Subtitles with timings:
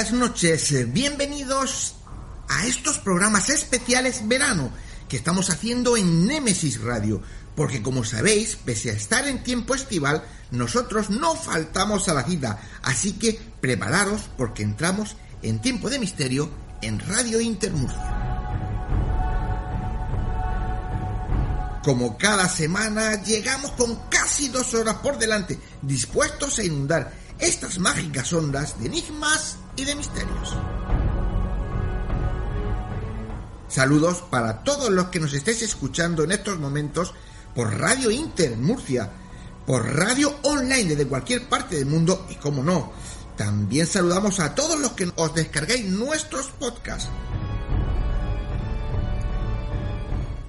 [0.00, 1.94] Buenas noches, bienvenidos
[2.48, 4.72] a estos programas especiales verano
[5.10, 7.20] que estamos haciendo en Nemesis Radio,
[7.54, 12.58] porque como sabéis, pese a estar en tiempo estival, nosotros no faltamos a la cita,
[12.82, 16.48] así que prepararos porque entramos en tiempo de misterio
[16.80, 18.16] en Radio Intermurcia.
[21.84, 28.32] Como cada semana, llegamos con casi dos horas por delante, dispuestos a inundar estas mágicas
[28.32, 30.56] ondas de enigmas y de misterios.
[33.68, 37.14] Saludos para todos los que nos estéis escuchando en estos momentos
[37.54, 39.08] por Radio Inter Murcia,
[39.64, 42.92] por radio online desde cualquier parte del mundo y como no,
[43.36, 47.08] también saludamos a todos los que os descargáis nuestros podcasts.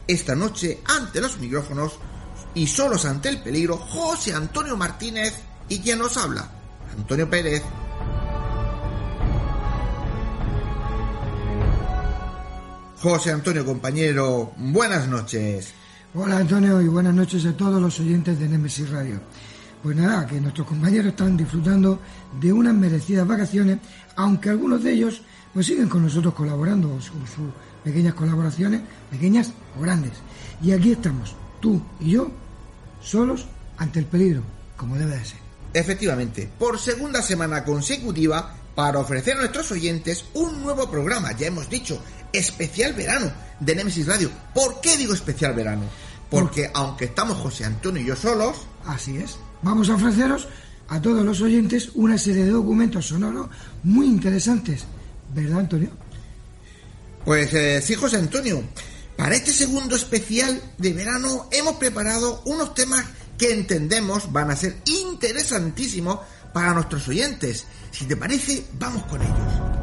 [0.07, 1.93] Esta noche, ante los micrófonos
[2.53, 5.35] y solos ante el peligro, José Antonio Martínez
[5.69, 6.49] y quien nos habla,
[6.97, 7.63] Antonio Pérez.
[13.01, 15.73] José Antonio, compañero, buenas noches.
[16.13, 19.19] Hola Antonio y buenas noches a todos los oyentes de Nemesis Radio.
[19.81, 21.99] Pues nada, que nuestros compañeros están disfrutando
[22.39, 23.79] de unas merecidas vacaciones,
[24.15, 27.51] aunque algunos de ellos pues siguen con nosotros colaborando, con sus
[27.83, 30.11] pequeñas colaboraciones, pequeñas o grandes.
[30.61, 32.29] Y aquí estamos, tú y yo,
[33.01, 33.47] solos
[33.77, 34.43] ante el peligro,
[34.77, 35.39] como debe de ser.
[35.73, 41.69] Efectivamente, por segunda semana consecutiva, para ofrecer a nuestros oyentes un nuevo programa, ya hemos
[41.69, 42.01] dicho,
[42.31, 44.29] especial verano de Nemesis Radio.
[44.53, 45.83] ¿Por qué digo especial verano?
[46.29, 48.57] Porque aunque estamos José Antonio y yo solos...
[48.85, 49.37] Así es.
[49.61, 50.47] Vamos a ofreceros
[50.87, 53.47] a todos los oyentes una serie de documentos sonoros
[53.83, 54.85] muy interesantes.
[55.33, 55.89] ¿Verdad, Antonio?
[57.25, 58.63] Pues eh, sí, José Antonio.
[59.15, 63.05] Para este segundo especial de verano hemos preparado unos temas
[63.37, 66.19] que entendemos van a ser interesantísimos
[66.53, 67.65] para nuestros oyentes.
[67.91, 69.81] Si te parece, vamos con ellos.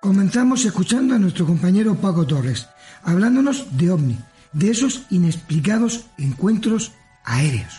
[0.00, 2.66] Comenzamos escuchando a nuestro compañero Paco Torres,
[3.04, 4.18] hablándonos de ovni,
[4.52, 6.92] de esos inexplicados encuentros
[7.24, 7.72] aéreos.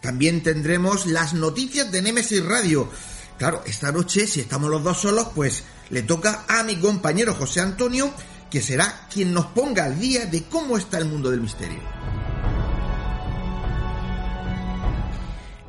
[0.00, 2.90] También tendremos las noticias de Nemesis Radio.
[3.38, 7.60] Claro, esta noche, si estamos los dos solos, pues le toca a mi compañero José
[7.60, 8.12] Antonio,
[8.54, 11.80] que será quien nos ponga al día de cómo está el mundo del misterio.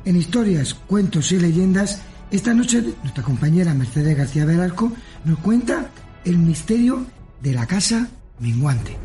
[0.04, 1.98] En historias, cuentos y leyendas
[2.30, 4.92] esta noche nuestra compañera Mercedes García Velasco
[5.24, 5.90] nos cuenta
[6.24, 7.04] el misterio
[7.42, 8.08] de la casa
[8.38, 8.96] minguante.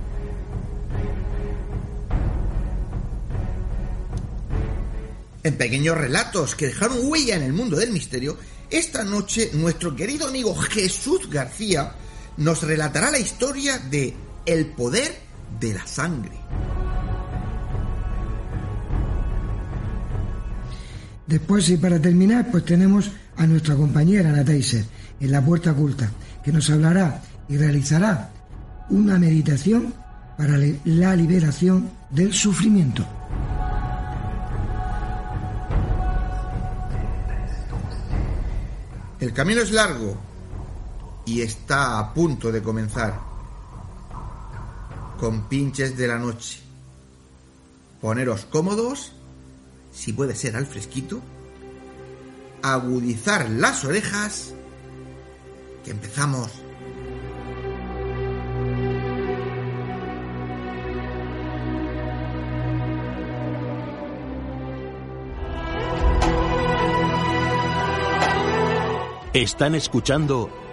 [5.42, 8.38] En pequeños relatos que dejaron huella en el mundo del misterio,
[8.70, 11.96] esta noche nuestro querido amigo Jesús García
[12.38, 15.16] nos relatará la historia de El poder
[15.60, 16.32] de la sangre.
[21.28, 26.12] Después, y para terminar, pues tenemos a nuestra compañera Ana en la puerta oculta,
[26.44, 28.32] que nos hablará y realizará
[28.90, 29.94] una meditación
[30.38, 33.06] para la liberación del sufrimiento.
[39.20, 40.31] El camino es largo
[41.26, 43.20] y está a punto de comenzar.
[45.20, 46.60] Con pinches de la noche.
[48.02, 49.12] Poneros cómodos,
[49.94, 51.22] si puede ser al fresquito.
[52.64, 54.54] Agudizar las orejas.
[55.84, 56.52] Que empezamos.
[69.34, 70.61] Están escuchando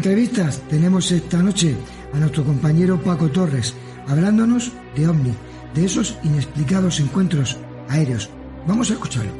[0.00, 1.76] Entrevistas tenemos esta noche
[2.14, 3.74] a nuestro compañero Paco Torres
[4.08, 5.34] hablándonos de OVNI,
[5.74, 8.30] de esos inexplicados encuentros aéreos.
[8.66, 9.30] Vamos a escucharlo.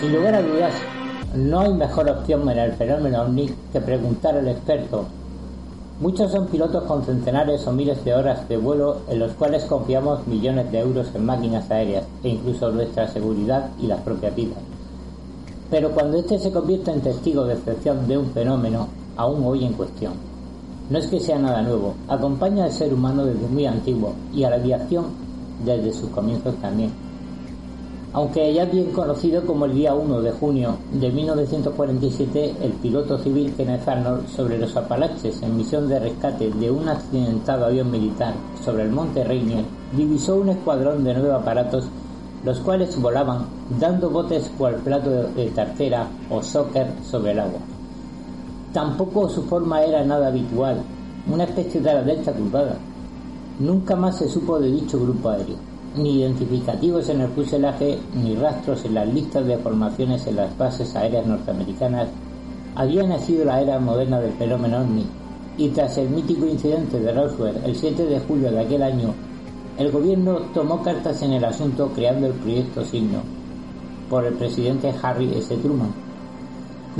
[0.00, 0.74] Sin lugar a dudas,
[1.34, 5.06] no hay mejor opción en el fenómeno OVNI que preguntar al experto
[6.00, 10.24] Muchos son pilotos con centenares o miles de horas de vuelo en los cuales confiamos
[10.28, 14.58] millones de euros en máquinas aéreas e incluso nuestra seguridad y las propias vidas.
[15.68, 18.86] Pero cuando éste se convierte en testigo de excepción de un fenómeno,
[19.16, 20.12] aún hoy en cuestión.
[20.88, 24.50] No es que sea nada nuevo, acompaña al ser humano desde muy antiguo y a
[24.50, 25.06] la aviación
[25.64, 27.07] desde sus comienzos también
[28.12, 33.52] aunque ya bien conocido como el día 1 de junio de 1947, el piloto civil
[33.54, 38.34] Kenneth Arnold sobre los Apalaches en misión de rescate de un accidentado avión militar
[38.64, 39.64] sobre el monte Rainier
[39.94, 41.84] divisó un escuadrón de nueve aparatos
[42.44, 43.46] los cuales volaban
[43.78, 47.60] dando botes cual plato de tartera o soccer sobre el agua.
[48.72, 50.80] Tampoco su forma era nada habitual,
[51.30, 52.32] una especie de la delta.
[53.58, 55.67] Nunca más se supo de dicho grupo aéreo
[55.98, 60.94] ni identificativos en el fuselaje ni rastros en las listas de formaciones en las bases
[60.96, 62.08] aéreas norteamericanas,
[62.74, 65.06] había nacido la era moderna del fenómeno OVNI
[65.58, 69.12] y tras el mítico incidente de Roswell el 7 de julio de aquel año,
[69.76, 73.20] el gobierno tomó cartas en el asunto creando el proyecto Signo
[74.08, 75.56] por el presidente Harry S.
[75.56, 75.92] Truman.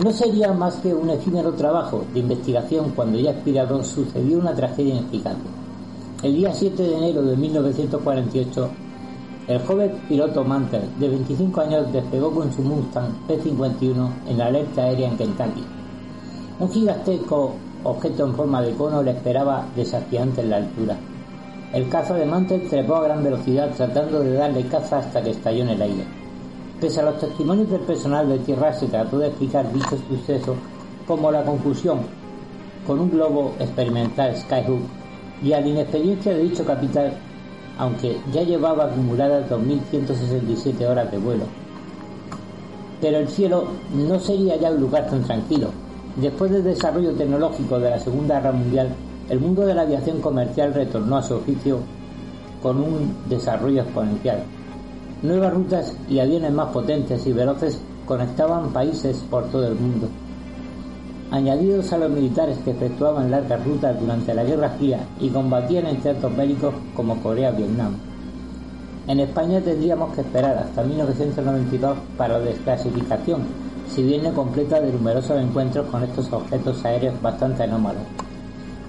[0.02, 4.94] No sería más que un efímero trabajo de investigación cuando ya expirado sucedió una tragedia
[4.94, 5.42] inexplicable.
[6.22, 8.70] El día 7 de enero de 1948,
[9.48, 14.82] el joven piloto Mantel, de 25 años, despegó con su Mustang P-51 en la alerta
[14.82, 15.64] aérea en Kentucky.
[16.60, 20.96] Un gigantesco objeto en forma de cono le esperaba desafiante en la altura.
[21.72, 25.62] El caza de Mantel trepó a gran velocidad tratando de darle caza hasta que estalló
[25.62, 26.04] en el aire.
[26.78, 30.56] Pese a los testimonios del personal de tierra se trató de explicar dicho suceso
[31.06, 32.00] como la confusión
[32.86, 34.80] con un globo experimental Skyhook
[35.42, 37.12] y a la inexperiencia de dicho capital,
[37.78, 41.44] aunque ya llevaba acumuladas 2.167 horas de vuelo.
[43.00, 45.68] Pero el cielo no sería ya un lugar tan tranquilo.
[46.16, 48.88] Después del desarrollo tecnológico de la Segunda Guerra Mundial,
[49.30, 51.78] el mundo de la aviación comercial retornó a su oficio
[52.60, 54.42] con un desarrollo exponencial.
[55.22, 60.08] Nuevas rutas y aviones más potentes y veloces conectaban países por todo el mundo
[61.30, 66.02] añadidos a los militares que efectuaban largas rutas durante la Guerra Fría y combatían en
[66.02, 67.96] centros bélicos como Corea-Vietnam.
[69.06, 73.42] En España tendríamos que esperar hasta 1992 para la desclasificación,
[73.88, 78.02] si bien no completa de numerosos encuentros con estos objetos aéreos bastante anómalos.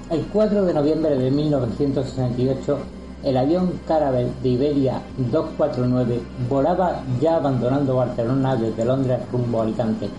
[0.09, 2.77] El 4 de noviembre de 1968,
[3.23, 10.09] el avión Caravel de Iberia 249 volaba ya abandonando Barcelona desde Londres rumbo a Alicante.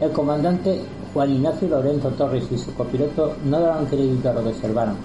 [0.00, 0.82] El comandante
[1.16, 4.96] Juan Ignacio Lorenzo Torres y su copiloto no daban crédito a lo que observaron.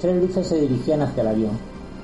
[0.00, 1.50] Tres luces se dirigían hacia el avión,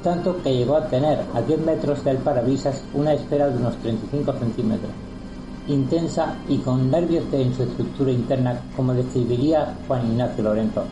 [0.03, 4.33] tanto que llegó a tener a 10 metros del parabrisas una esfera de unos 35
[4.33, 4.91] centímetros,
[5.69, 10.83] intensa y con nervios en su estructura interna, como describiría Juan Ignacio Lorenzo.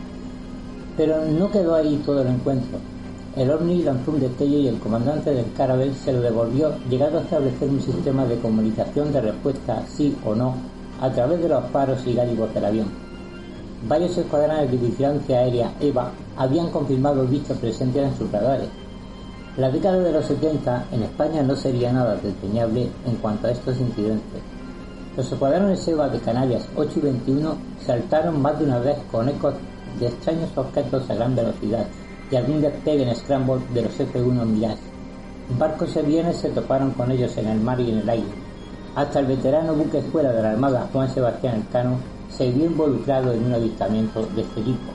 [0.95, 2.79] Pero no quedó ahí todo el encuentro.
[3.35, 7.23] El ovni lanzó un destello y el comandante del Caravel se lo devolvió, llegando a
[7.23, 12.05] establecer un sistema de comunicación de respuesta sí o no a través de los faros
[12.05, 12.87] y gárigos del avión.
[13.87, 18.69] Varios escuadrones de vigilancia aérea EVA habían confirmado dicha presencia en sus radares.
[19.57, 23.79] La década de los 70 en España no sería nada desdeñable en cuanto a estos
[23.79, 24.41] incidentes.
[25.17, 27.55] Los escuadrones EVA de Canarias 8 y 21
[27.85, 29.55] saltaron más de una vez con ecos
[29.99, 31.85] de extraños objetos a gran velocidad
[32.31, 34.77] y algún despegue en scramble de los F-1 Mirage.
[35.57, 38.29] Barcos y aviones se toparon con ellos en el mar y en el aire,
[38.93, 41.97] hasta el veterano buque escuela de la Armada Juan Sebastián Elcano
[42.29, 44.91] se vio involucrado en un avistamiento de este tipo.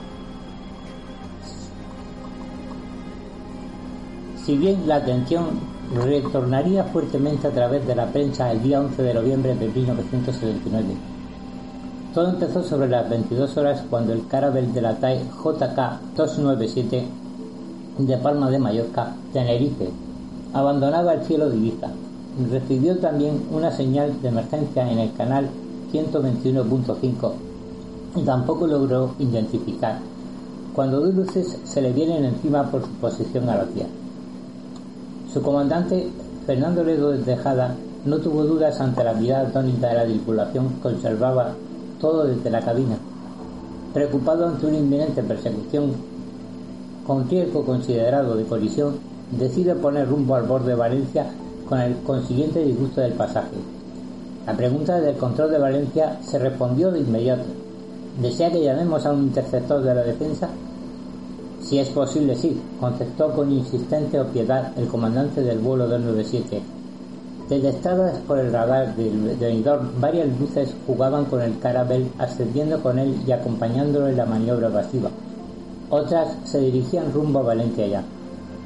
[4.45, 5.47] Si bien la atención
[5.95, 10.85] retornaría fuertemente a través de la prensa el día 11 de noviembre de 1979,
[12.13, 17.03] todo empezó sobre las 22 horas cuando el carabel de la TAE JK-297
[17.97, 19.89] de Palma de Mallorca, Tenerife,
[20.53, 21.89] abandonaba el cielo de Ibiza
[22.37, 25.49] Recibió también una señal de emergencia en el canal
[25.91, 27.31] 121.5
[28.15, 29.99] y tampoco logró identificar
[30.77, 33.89] cuando dos luces se le vienen encima por su posición a la tierra.
[35.33, 36.07] Su comandante,
[36.45, 37.75] Fernando Ledo de Tejada,
[38.05, 41.53] no tuvo dudas ante la mirada atónita de la tripulación que observaba
[41.99, 42.99] todo desde la cabina.
[43.95, 45.93] Preocupado ante una inminente persecución
[47.07, 48.97] con riesgo considerado de colisión,
[49.31, 51.25] decide poner rumbo al borde de Valencia
[51.67, 53.55] con el consiguiente disgusto del pasaje.
[54.45, 57.43] La pregunta del control de Valencia se respondió de inmediato.
[58.21, 60.49] ¿Desea que llamemos a un interceptor de la defensa?
[61.61, 66.61] Si es posible, sí, contestó con insistente opiedad el comandante del vuelo 297.
[67.49, 73.15] Detectadas por el radar del venidor, varias luces jugaban con el carabel, ascendiendo con él
[73.25, 75.09] y acompañándolo en la maniobra evasiva.
[75.89, 78.03] Otras se dirigían rumbo a Valencia ya,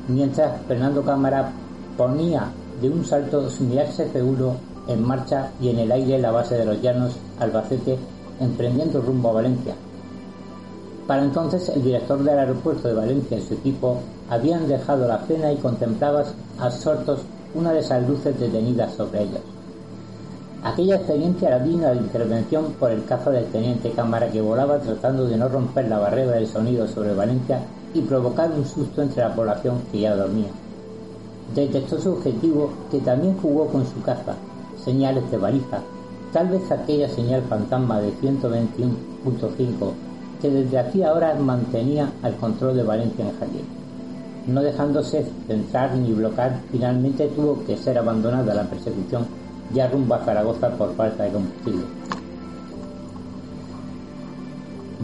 [0.07, 1.51] mientras Fernando Cámara
[1.97, 4.55] ponía de un salto su Mirage F1
[4.87, 7.97] en marcha y en el aire la base de los llanos Albacete,
[8.39, 9.75] emprendiendo rumbo a Valencia.
[11.07, 13.97] Para entonces el director del aeropuerto de Valencia y su equipo
[14.29, 16.25] habían dejado la cena y contemplaban
[16.57, 17.19] absortos
[17.53, 19.41] una de esas luces detenidas sobre ellos.
[20.63, 25.25] Aquella experiencia era digna de intervención por el caza del teniente Cámara que volaba tratando
[25.25, 27.61] de no romper la barrera del sonido sobre Valencia
[27.93, 30.49] y provocar un susto entre la población que ya dormía.
[31.55, 34.35] Detectó su objetivo que también jugó con su caza,
[34.83, 35.81] señales de baliza,
[36.31, 39.91] tal vez aquella señal fantasma de 121.5
[40.41, 43.63] que desde hacía horas mantenía al control de Valencia en Javier.
[44.47, 49.27] No dejándose centrar ni bloquear, finalmente tuvo que ser abandonada la persecución
[49.71, 51.83] ya rumbo a Zaragoza por falta de combustible.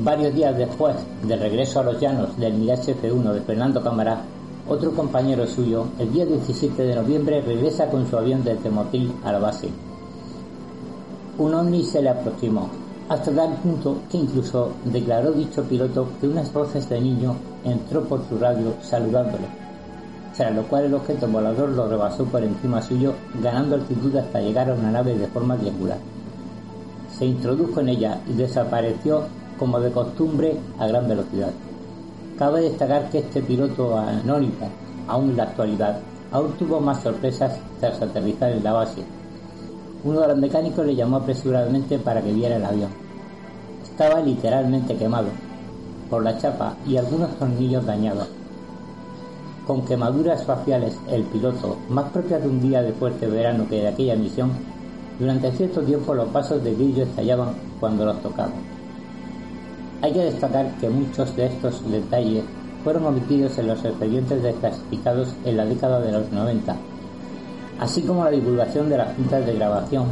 [0.03, 4.21] Varios días después del regreso a los llanos del Mirage F1 de Fernando Cámara,
[4.69, 9.31] otro compañero suyo, el día 17 de noviembre, regresa con su avión desde Motil a
[9.31, 9.69] la base.
[11.37, 12.69] Un ovni se le aproximó,
[13.09, 18.27] hasta tal punto que incluso declaró dicho piloto que unas voces de niño entró por
[18.27, 19.47] su radio saludándole,
[20.35, 24.69] tras lo cual el objeto volador lo rebasó por encima suyo, ganando altitud hasta llegar
[24.69, 25.99] a una nave de forma triangular.
[27.17, 29.23] Se introdujo en ella y desapareció
[29.57, 31.51] como de costumbre a gran velocidad.
[32.37, 34.69] Cabe destacar que este piloto anónimo,
[35.07, 35.99] aún en la actualidad,
[36.31, 39.03] aún tuvo más sorpresas tras aterrizar en la base,
[40.03, 42.91] uno de los mecánicos le llamó apresuradamente para que viera el avión.
[43.83, 45.29] Estaba literalmente quemado
[46.11, 48.27] por la chapa y algunos tornillos dañados.
[49.65, 53.87] Con quemaduras faciales, el piloto, más propia de un día de fuerte verano que de
[53.87, 54.51] aquella misión,
[55.19, 58.76] durante cierto tiempo los vasos de brillo estallaban cuando los tocaban.
[60.01, 62.43] Hay que destacar que muchos de estos detalles
[62.83, 66.75] fueron omitidos en los expedientes desclasificados en la década de los 90
[67.79, 70.05] así como la divulgación de las cintas de grabación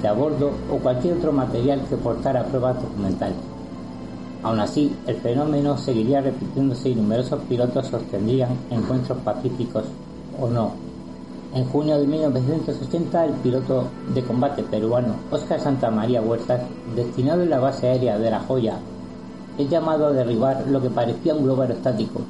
[0.00, 3.36] de a bordo o cualquier otro material que portara pruebas documentales.
[4.42, 9.84] Aún así, el fenómeno seguiría repitiéndose y numerosos pilotos sostendrían encuentros pacíficos
[10.40, 10.89] o no.
[11.52, 16.60] En junio de 1980, el piloto de combate peruano Oscar Santa María Huertas,
[16.94, 18.78] destinado en la base aérea de La Joya,
[19.58, 22.20] es llamado a derribar lo que parecía un globo aerostático,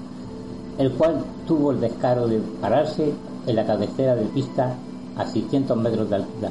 [0.78, 3.12] el cual tuvo el descaro de pararse
[3.46, 4.74] en la cabecera de pista
[5.18, 6.50] a 600 metros de altura.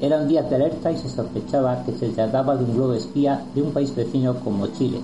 [0.00, 3.60] Eran días de alerta y se sospechaba que se trataba de un globo espía de
[3.60, 5.00] un país vecino como Chile.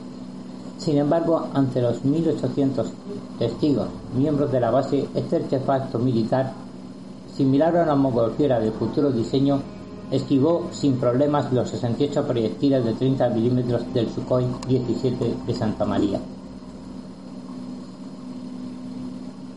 [0.81, 2.87] Sin embargo, ante los 1.800
[3.39, 6.55] testigos, miembros de la base, este artefacto militar,
[7.37, 9.61] similar a una mongolfiera de futuro diseño,
[10.11, 16.19] esquivó sin problemas los 68 proyectiles de 30 milímetros del Sukhoi 17 de Santa María.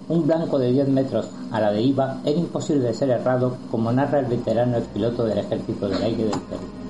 [0.09, 4.19] Un blanco de 10 metros a la deriva era imposible de ser errado, como narra
[4.19, 6.82] el veterano piloto del Ejército del Aire del Perú.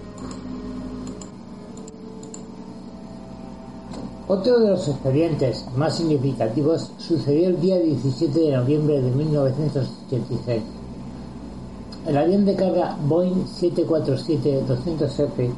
[4.27, 10.63] Otro de los expedientes más significativos sucedió el día 17 de noviembre de 1986.
[12.07, 15.49] El avión de carga Boeing 747-200F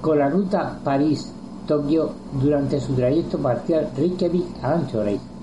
[0.00, 2.10] con la ruta París-Tokio
[2.40, 5.34] durante su trayecto parcial Reykjavik a Anchorage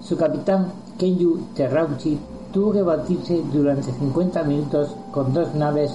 [0.00, 2.18] su capitán, Kenyu Terrauchi,
[2.52, 5.94] tuvo que batirse durante 50 minutos con dos naves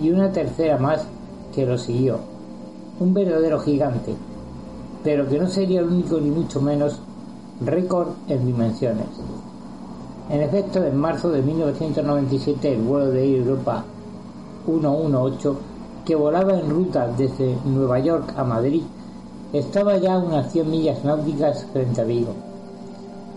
[0.00, 1.06] y una tercera más
[1.54, 2.18] que lo siguió.
[2.98, 4.14] Un verdadero gigante,
[5.04, 6.98] pero que no sería el único ni mucho menos
[7.60, 9.06] récord en dimensiones.
[10.30, 13.84] En efecto, en marzo de 1997 el vuelo de Europa
[14.64, 15.56] 118,
[16.06, 18.82] que volaba en ruta desde Nueva York a Madrid,
[19.52, 22.32] estaba ya a unas 100 millas náuticas frente a Vigo.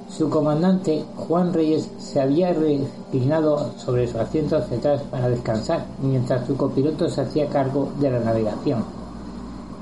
[0.09, 6.47] Su comandante, Juan Reyes, se había reclinado sobre su asiento hacia atrás para descansar, mientras
[6.47, 8.96] su copiloto se hacía cargo de la navegación.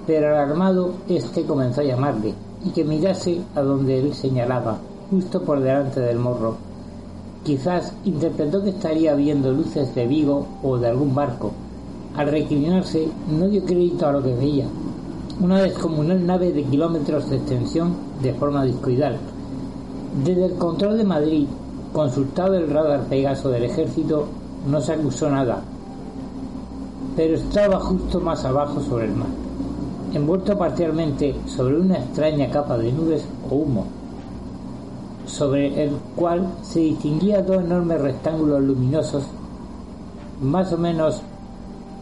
[0.08, 2.34] Pero alarmado, este comenzó a llamarle
[2.64, 4.78] y que mirase a donde él señalaba,
[5.10, 6.58] justo por delante del morro.
[7.44, 11.52] Quizás interpretó que estaría viendo luces de Vigo o de algún barco.
[12.16, 14.66] Al reclinarse, no dio crédito a lo que veía.
[15.40, 19.18] Una descomunal nave de kilómetros de extensión de forma discoidal,
[20.24, 21.48] desde el control de Madrid,
[21.92, 24.28] consultado el radar Pegaso del ejército,
[24.66, 25.62] no se acusó nada,
[27.18, 29.28] pero estaba justo más abajo sobre el mar,
[30.16, 33.86] envuelto parcialmente sobre una extraña capa de nubes o humo,
[35.26, 39.24] sobre el cual se distinguían dos enormes rectángulos luminosos,
[40.42, 41.22] más o menos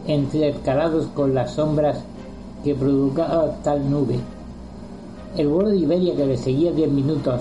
[0.06, 2.04] intercalados con las sombras
[2.62, 4.20] que provocaba tal nube.
[5.36, 7.40] El vuelo de Iberia que le seguía diez minutos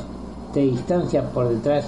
[0.54, 1.86] de distancia por detrás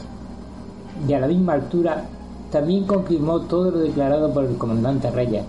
[1.08, 2.06] y a la misma altura,
[2.52, 5.44] también confirmó todo lo declarado por el comandante Reyes.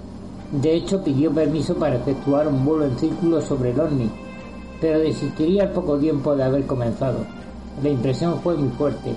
[0.53, 4.11] De hecho, pidió permiso para efectuar un vuelo en círculo sobre el OVNI,
[4.81, 7.19] pero desistiría al poco tiempo de haber comenzado.
[7.83, 9.15] La impresión fue muy fuerte.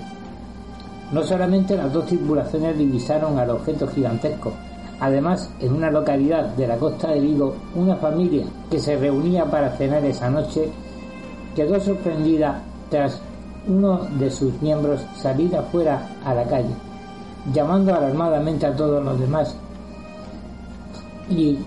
[1.12, 4.52] No solamente las dos tripulaciones divisaron al objeto gigantesco,
[4.98, 9.76] además, en una localidad de la costa de Vigo, una familia que se reunía para
[9.76, 10.68] cenar esa noche
[11.54, 13.20] quedó sorprendida tras
[13.68, 16.74] uno de sus miembros salir afuera a la calle,
[17.52, 19.54] llamando alarmadamente a todos los demás
[21.30, 21.58] y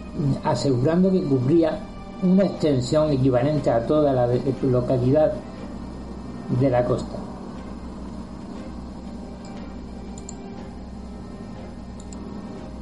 [0.44, 1.80] asegurando que cubría
[2.22, 4.28] una extensión equivalente a toda la
[4.62, 5.34] localidad
[6.60, 7.18] de la costa.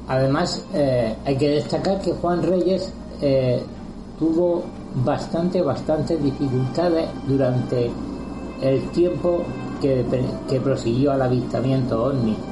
[0.07, 2.91] Además, eh, hay que destacar que Juan Reyes
[3.21, 3.63] eh,
[4.19, 4.63] tuvo
[5.05, 7.89] bastante, bastantes dificultades durante
[8.61, 9.43] el tiempo
[9.81, 10.05] que,
[10.61, 12.50] prosiguió al avistamiento OVNI.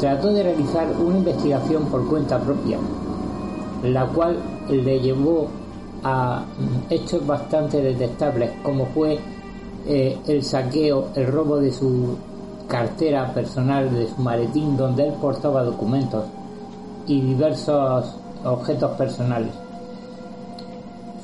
[0.00, 2.78] Trató de realizar una investigación por cuenta propia,
[3.82, 4.38] la cual
[4.70, 5.48] le llevó
[6.04, 6.44] a
[6.88, 9.18] hechos bastante detestables, como fue
[9.86, 12.16] eh, el saqueo, el robo de su
[12.68, 16.24] cartera personal, de su maletín, donde él portaba documentos
[17.08, 19.52] y diversos objetos personales.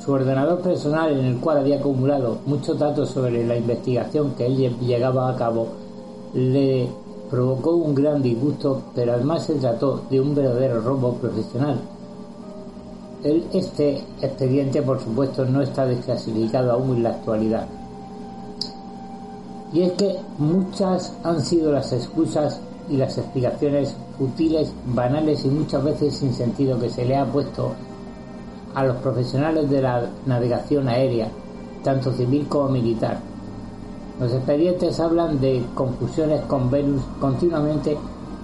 [0.03, 4.77] Su ordenador personal en el cual había acumulado muchos datos sobre la investigación que él
[4.79, 5.69] llegaba a cabo
[6.33, 6.89] le
[7.35, 11.81] provocó un gran disgusto, pero además se trató de un verdadero robo profesional.
[13.51, 17.67] este expediente, por supuesto, no está desclasificado aún en la actualidad.
[19.73, 25.83] Y es que muchas han sido las excusas y las explicaciones futiles, banales y muchas
[25.83, 27.73] veces sin sentido que se le ha puesto
[28.75, 31.27] a los profesionales de la navegación aérea,
[31.83, 33.34] tanto civil como militar.
[34.19, 37.97] Los expedientes hablan de confusiones con Venus continuamente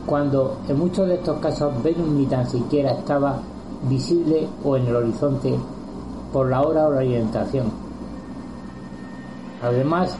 [0.05, 3.39] cuando en muchos de estos casos Venus ni tan siquiera estaba
[3.87, 5.57] visible o en el horizonte
[6.33, 7.71] por la hora o la orientación.
[9.63, 10.17] Además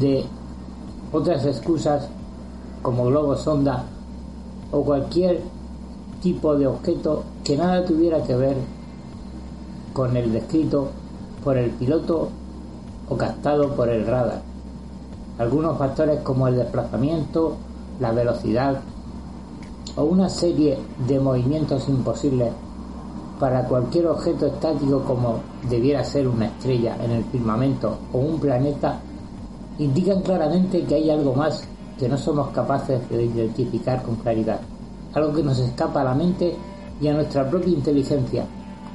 [0.00, 0.24] de
[1.12, 2.08] otras excusas
[2.80, 3.84] como globos sonda
[4.72, 5.42] o cualquier
[6.22, 8.56] tipo de objeto que nada tuviera que ver
[9.92, 10.88] con el descrito
[11.44, 12.30] por el piloto
[13.10, 14.47] o captado por el radar.
[15.38, 17.56] Algunos factores como el desplazamiento,
[18.00, 18.80] la velocidad
[19.96, 22.52] o una serie de movimientos imposibles
[23.38, 28.98] para cualquier objeto estático como debiera ser una estrella en el firmamento o un planeta
[29.78, 31.64] indican claramente que hay algo más
[31.98, 34.60] que no somos capaces de identificar con claridad,
[35.14, 36.56] algo que nos escapa a la mente
[37.00, 38.44] y a nuestra propia inteligencia,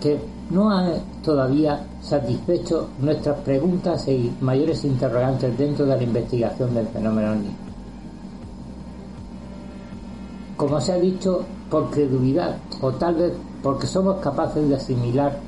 [0.04, 0.86] que no ha
[1.24, 7.56] todavía satisfecho nuestras preguntas y mayores interrogantes dentro de la investigación del fenómeno OVNI.
[10.58, 15.40] Como se ha dicho, por credulidad o tal vez porque somos capaces de asimilar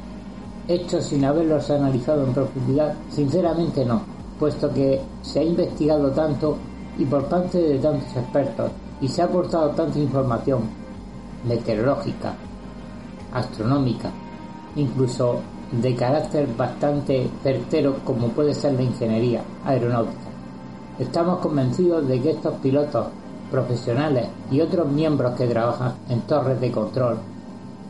[0.69, 4.03] hechos sin haberlos analizado en profundidad, sinceramente no,
[4.39, 6.55] puesto que se ha investigado tanto
[6.97, 10.61] y por parte de tantos expertos y se ha aportado tanta información
[11.45, 12.33] meteorológica,
[13.33, 14.09] astronómica,
[14.75, 15.39] incluso
[15.71, 20.29] de carácter bastante certero como puede ser la ingeniería aeronáutica.
[20.99, 23.07] Estamos convencidos de que estos pilotos
[23.51, 27.17] profesionales y otros miembros que trabajan en torres de control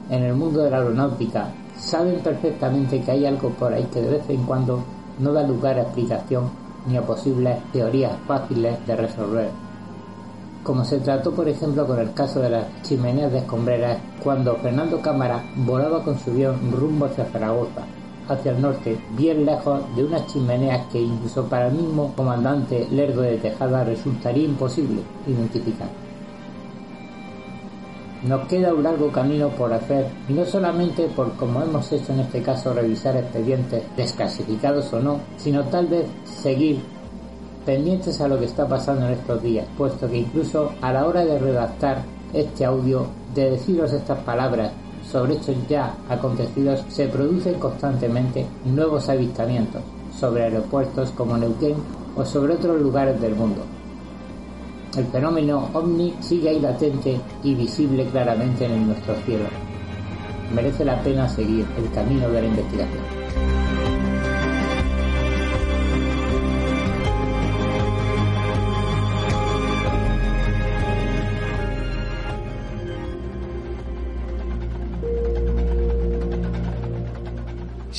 [0.10, 4.10] en el mundo de la aeronáutica saben perfectamente que hay algo por ahí que de
[4.10, 4.84] vez en cuando
[5.20, 6.50] no da lugar a explicación
[6.88, 9.65] ni a posibles teorías fáciles de resolver.
[10.66, 15.00] Como se trató por ejemplo con el caso de las chimeneas de escombreras cuando Fernando
[15.00, 17.84] Cámara volaba con su avión rumbo hacia Zaragoza,
[18.28, 23.22] hacia el norte, bien lejos de unas chimeneas que incluso para el mismo comandante Lerdo
[23.22, 25.88] de Tejada resultaría imposible identificar.
[28.24, 32.22] Nos queda un largo camino por hacer y no solamente por como hemos hecho en
[32.22, 36.82] este caso revisar expedientes desclasificados o no, sino tal vez seguir
[37.66, 41.26] pendientes a lo que está pasando en estos días, puesto que incluso a la hora
[41.26, 44.72] de redactar este audio, de deciros estas palabras
[45.10, 49.82] sobre hechos ya acontecidos, se producen constantemente nuevos avistamientos
[50.20, 51.76] sobre aeropuertos como Neuquén
[52.16, 53.62] o sobre otros lugares del mundo.
[54.98, 59.46] El fenómeno ovni sigue ahí latente y visible claramente en nuestro cielo.
[60.54, 63.75] Merece la pena seguir el camino de la investigación.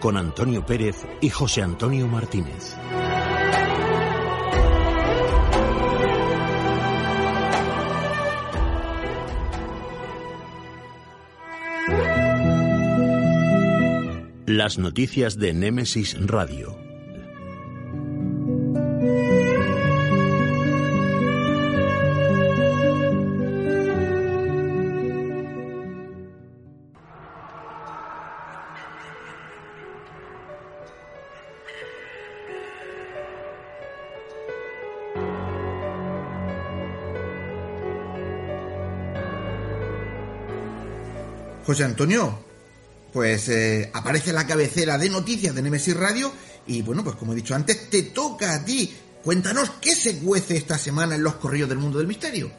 [0.00, 2.76] con Antonio Pérez y José Antonio Martínez.
[14.46, 16.85] Las noticias de Némesis Radio.
[41.66, 42.38] José Antonio,
[43.12, 46.32] pues eh, aparece la cabecera de noticias de Nemesis Radio
[46.64, 48.94] y bueno, pues como he dicho antes, te toca a ti.
[49.24, 52.52] Cuéntanos qué se cuece esta semana en los corrillos del mundo del misterio.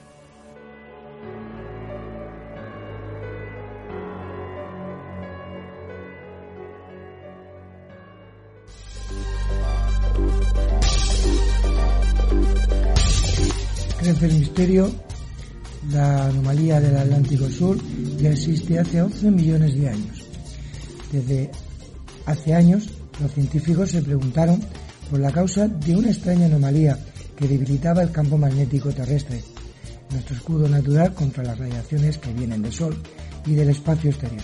[13.99, 14.91] Crece el misterio,
[15.91, 17.77] la anomalía del Atlántico Sur
[18.17, 20.25] ya existe hace 11 millones de años.
[21.11, 21.51] Desde
[22.25, 22.89] hace años,
[23.21, 24.61] los científicos se preguntaron
[25.09, 26.99] por la causa de una extraña anomalía
[27.35, 29.41] que debilitaba el campo magnético terrestre,
[30.11, 32.95] nuestro escudo natural contra las radiaciones que vienen del Sol
[33.45, 34.43] y del espacio exterior.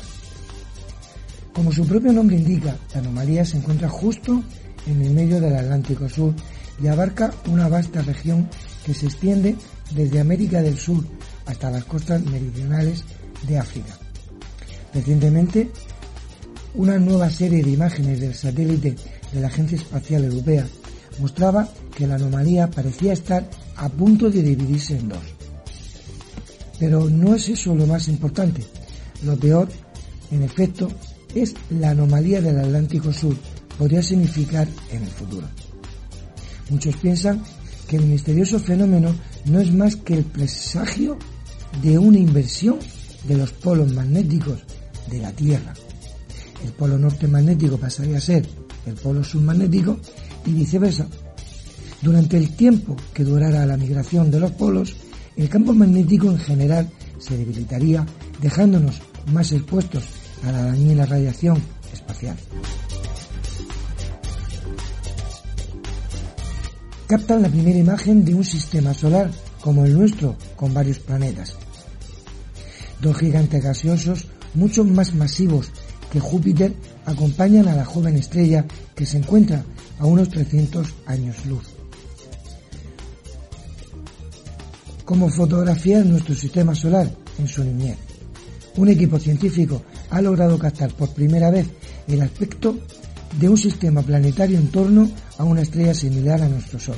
[1.54, 4.42] Como su propio nombre indica, la anomalía se encuentra justo
[4.88, 6.34] en el medio del Atlántico Sur
[6.82, 8.48] y abarca una vasta región
[8.86, 9.56] que se extiende
[9.94, 11.04] desde América del Sur
[11.46, 13.04] hasta las costas meridionales
[13.48, 13.98] de África.
[14.94, 15.70] Recientemente,
[16.76, 18.96] una nueva serie de imágenes del satélite
[19.32, 20.68] de la Agencia Espacial Europea
[21.20, 25.24] mostraba que la anomalía parecía estar a punto de dividirse en dos.
[26.80, 28.64] Pero no es eso lo más importante.
[29.24, 29.70] Lo peor,
[30.32, 30.90] en efecto,
[31.36, 33.36] es la anomalía del Atlántico Sur
[33.78, 35.48] podría significar en el futuro.
[36.70, 37.44] Muchos piensan
[37.88, 39.14] que el misterioso fenómeno
[39.46, 41.18] no es más que el presagio
[41.82, 42.80] de una inversión
[43.28, 44.60] de los polos magnéticos
[45.10, 45.74] de la Tierra.
[46.64, 48.48] El polo norte magnético pasaría a ser
[48.86, 49.98] el polo sur magnético
[50.46, 51.08] y viceversa.
[52.02, 54.96] Durante el tiempo que durara la migración de los polos,
[55.36, 58.06] el campo magnético en general se debilitaría,
[58.42, 60.04] dejándonos más expuestos
[60.44, 61.58] a la dañina radiación
[61.94, 62.36] espacial.
[67.08, 69.30] Captan la primera imagen de un sistema solar
[69.62, 71.56] como el nuestro, con varios planetas.
[73.04, 75.70] Dos gigantes gaseosos mucho más masivos
[76.10, 76.74] que Júpiter
[77.06, 79.66] acompañan a la joven estrella que se encuentra
[80.00, 81.66] a unos 300 años luz.
[85.04, 87.98] Como fotografía nuestro sistema solar en su niñez.
[88.78, 91.68] Un equipo científico ha logrado captar por primera vez
[92.08, 92.78] el aspecto
[93.38, 96.96] de un sistema planetario en torno a una estrella similar a nuestro Sol.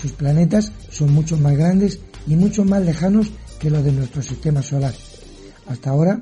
[0.00, 4.62] Sus planetas son mucho más grandes y mucho más lejanos que los de nuestro sistema
[4.62, 4.94] solar.
[5.66, 6.20] Hasta ahora,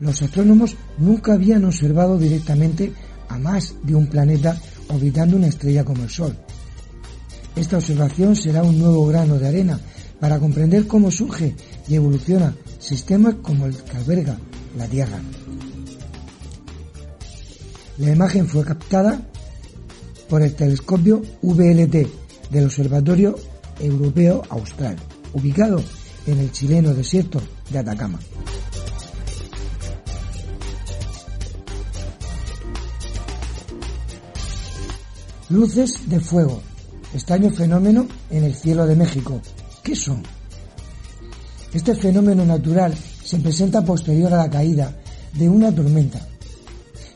[0.00, 2.92] los astrónomos nunca habían observado directamente
[3.28, 6.36] a más de un planeta orbitando una estrella como el Sol.
[7.56, 9.80] Esta observación será un nuevo grano de arena
[10.20, 11.54] para comprender cómo surge
[11.88, 14.38] y evoluciona sistemas como el que alberga
[14.76, 15.18] la Tierra.
[17.98, 19.20] La imagen fue captada
[20.28, 22.06] por el telescopio VLT
[22.50, 23.36] del Observatorio
[23.80, 24.96] Europeo Austral,
[25.32, 25.82] ubicado
[26.28, 28.18] en el chileno desierto de Atacama.
[35.48, 36.60] Luces de fuego,
[37.14, 39.40] extraño fenómeno en el cielo de México.
[39.82, 40.22] ¿Qué son?
[41.72, 44.94] Este fenómeno natural se presenta posterior a la caída
[45.32, 46.20] de una tormenta.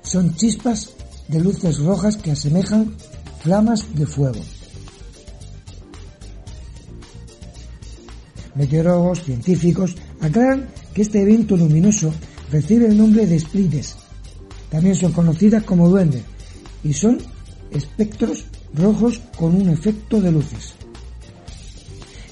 [0.02, 0.88] Son chispas
[1.28, 2.94] de luces rojas que asemejan
[3.42, 4.40] flamas de fuego.
[8.54, 12.12] Meteorólogos científicos aclaran que este evento luminoso
[12.50, 13.96] recibe el nombre de sprites.
[14.70, 16.22] También son conocidas como duendes
[16.84, 17.18] y son
[17.70, 20.74] espectros rojos con un efecto de luces.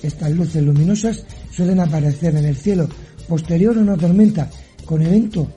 [0.03, 2.89] Estas luces luminosas suelen aparecer en el cielo
[3.29, 4.51] posterior a una tormenta
[4.85, 5.51] con evento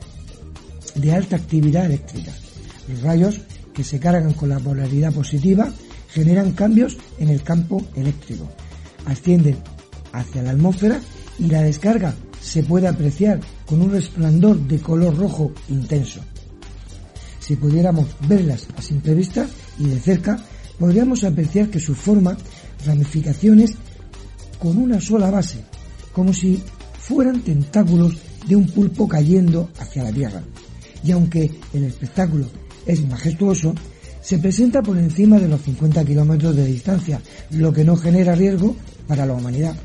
[0.96, 2.32] de alta actividad eléctrica.
[2.88, 3.42] Los rayos
[3.74, 5.72] que se cargan con la polaridad positiva
[6.10, 8.48] generan cambios en el campo eléctrico,
[9.06, 9.58] ascienden
[10.14, 11.02] hacia la atmósfera
[11.38, 16.22] y la descarga se puede apreciar con un resplandor de color rojo intenso.
[17.40, 19.46] Si pudiéramos verlas a simple vista
[19.78, 20.40] y de cerca,
[20.80, 22.38] podríamos apreciar que su forma,
[22.86, 23.76] ramificaciones
[24.60, 25.60] con una sola base,
[26.14, 26.62] como si
[27.00, 30.44] fueran tentáculos de un pulpo cayendo hacia la Tierra.
[31.04, 32.46] Y aunque el espectáculo
[32.86, 33.74] es majestuoso,
[34.22, 37.22] se presenta por encima de los 50 kilómetros de distancia,
[37.52, 39.76] lo que no genera riesgo para la humanidad.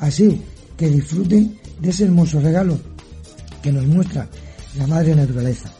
[0.00, 0.40] Así
[0.76, 2.78] que disfruten de ese hermoso regalo
[3.62, 4.28] que nos muestra
[4.76, 5.70] la madre naturaleza.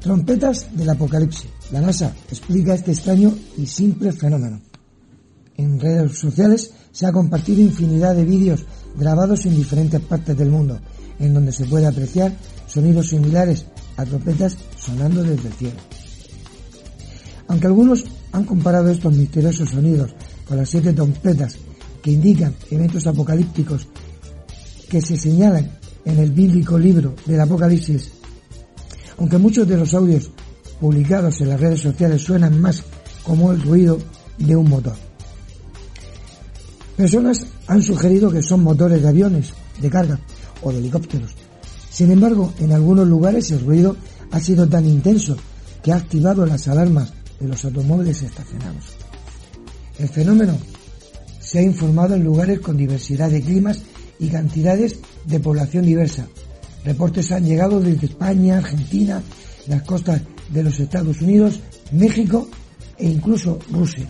[0.00, 1.48] Trompetas del Apocalipsis.
[1.72, 4.60] La NASA explica este extraño y simple fenómeno.
[5.56, 8.64] En redes sociales se ha compartido infinidad de vídeos
[8.96, 10.80] grabados en diferentes partes del mundo,
[11.18, 12.32] en donde se puede apreciar
[12.66, 13.66] sonidos similares
[13.96, 15.80] a trompetas sonando desde el cielo.
[17.48, 20.14] Aunque algunos han comparado estos misteriosos sonidos
[20.46, 21.56] con las siete trompetas
[22.02, 23.86] que indican eventos apocalípticos
[24.88, 25.70] que se señalan
[26.04, 28.20] en el bíblico libro del Apocalipsis
[29.20, 30.30] aunque muchos de los audios
[30.80, 32.82] publicados en las redes sociales suenan más
[33.22, 33.98] como el ruido
[34.38, 34.94] de un motor.
[36.96, 40.18] Personas han sugerido que son motores de aviones de carga
[40.62, 41.34] o de helicópteros.
[41.90, 43.94] Sin embargo, en algunos lugares el ruido
[44.32, 45.36] ha sido tan intenso
[45.82, 48.84] que ha activado las alarmas de los automóviles estacionados.
[49.98, 50.56] El fenómeno
[51.40, 53.80] se ha informado en lugares con diversidad de climas
[54.18, 56.26] y cantidades de población diversa,
[56.84, 59.22] Reportes han llegado desde España, Argentina,
[59.66, 61.60] las costas de los Estados Unidos,
[61.92, 62.48] México
[62.96, 64.06] e incluso Rusia.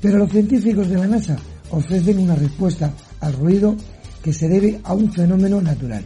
[0.00, 1.36] Pero los científicos de la NASA
[1.70, 3.76] ofrecen una respuesta al ruido
[4.22, 6.04] que se debe a un fenómeno natural.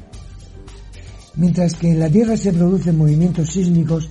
[1.37, 4.11] Mientras que en la Tierra se producen movimientos sísmicos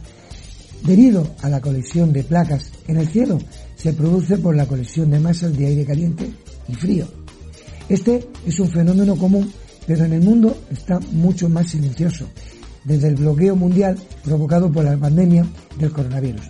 [0.84, 3.40] debido a la colisión de placas, en el cielo
[3.76, 6.30] se produce por la colisión de masas de aire caliente
[6.68, 7.08] y frío.
[7.88, 9.52] Este es un fenómeno común
[9.90, 12.30] pero en el mundo está mucho más silencioso,
[12.84, 15.48] desde el bloqueo mundial provocado por la pandemia
[15.80, 16.44] del coronavirus.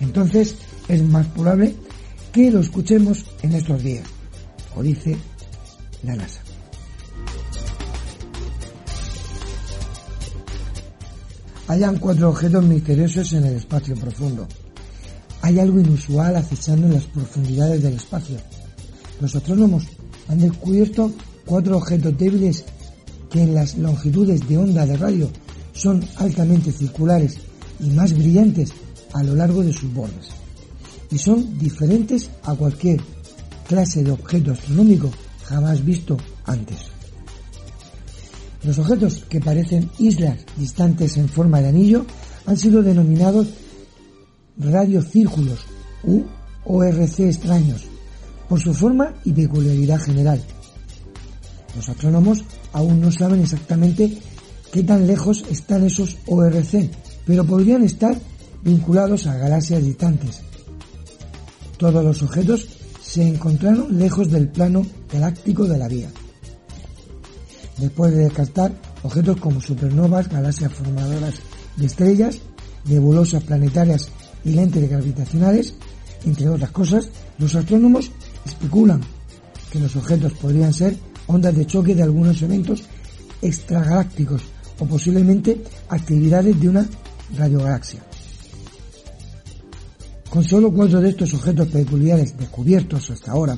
[0.00, 0.56] Entonces
[0.88, 1.72] es más probable
[2.32, 4.08] que lo escuchemos en estos días,
[4.74, 5.16] o dice
[6.02, 6.43] la NASA.
[11.66, 14.46] Hayan cuatro objetos misteriosos en el espacio profundo.
[15.40, 18.36] Hay algo inusual acechando en las profundidades del espacio.
[19.20, 19.84] Los astrónomos
[20.28, 21.10] han descubierto
[21.46, 22.64] cuatro objetos débiles
[23.30, 25.30] que en las longitudes de onda de radio
[25.72, 27.38] son altamente circulares
[27.80, 28.72] y más brillantes
[29.14, 30.28] a lo largo de sus bordes,
[31.10, 33.00] y son diferentes a cualquier
[33.66, 35.10] clase de objeto astronómico
[35.44, 36.93] jamás visto antes.
[38.64, 42.06] Los objetos que parecen islas distantes en forma de anillo
[42.46, 43.48] han sido denominados
[44.58, 45.60] radiocírculos
[46.04, 46.22] u
[46.64, 47.82] ORC extraños
[48.48, 50.40] por su forma y peculiaridad general,
[51.76, 54.18] los astrónomos aún no saben exactamente
[54.72, 56.90] qué tan lejos están esos ORC,
[57.26, 58.16] pero podrían estar
[58.62, 60.40] vinculados a galaxias distantes.
[61.76, 62.68] Todos los objetos
[63.02, 66.10] se encontraron lejos del plano galáctico de la Vía.
[67.78, 71.34] Después de descartar objetos como supernovas, galaxias formadoras
[71.76, 72.38] de estrellas,
[72.86, 74.08] nebulosas planetarias
[74.44, 75.74] y lentes gravitacionales,
[76.24, 77.08] entre otras cosas,
[77.38, 78.10] los astrónomos
[78.46, 79.00] especulan
[79.70, 82.84] que los objetos podrían ser ondas de choque de algunos eventos
[83.42, 84.42] extragalácticos
[84.78, 86.86] o posiblemente actividades de una
[87.36, 88.00] radiogalaxia.
[90.30, 93.56] Con solo cuatro de estos objetos peculiares descubiertos hasta ahora,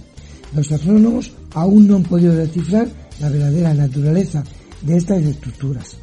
[0.55, 2.88] los astrónomos aún no han podido descifrar
[3.20, 4.42] la verdadera naturaleza
[4.83, 5.96] de estas estructuras.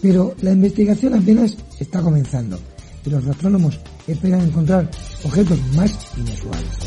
[0.00, 2.58] Pero la investigación apenas está comenzando
[3.04, 4.90] y los astrónomos esperan encontrar
[5.24, 6.78] objetos más inusuales.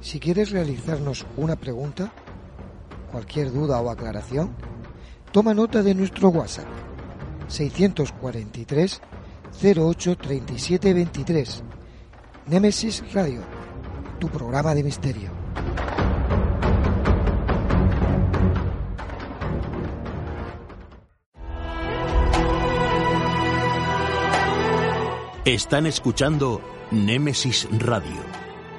[0.00, 2.12] Si quieres realizarnos una pregunta,
[3.12, 4.50] cualquier duda o aclaración,
[5.30, 6.89] toma nota de nuestro WhatsApp
[7.50, 9.00] 643
[9.62, 11.64] 08 37 23.
[12.46, 13.42] Nemesis Radio,
[14.18, 15.30] tu programa de misterio.
[25.44, 26.60] Están escuchando
[26.90, 28.22] Némesis Radio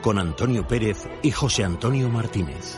[0.02, 2.78] con Antonio Pérez y José Antonio Martínez.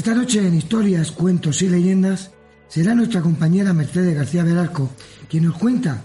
[0.00, 2.30] Esta noche en Historias, Cuentos y Leyendas
[2.68, 4.88] será nuestra compañera Mercedes García Velasco
[5.28, 6.02] quien nos cuenta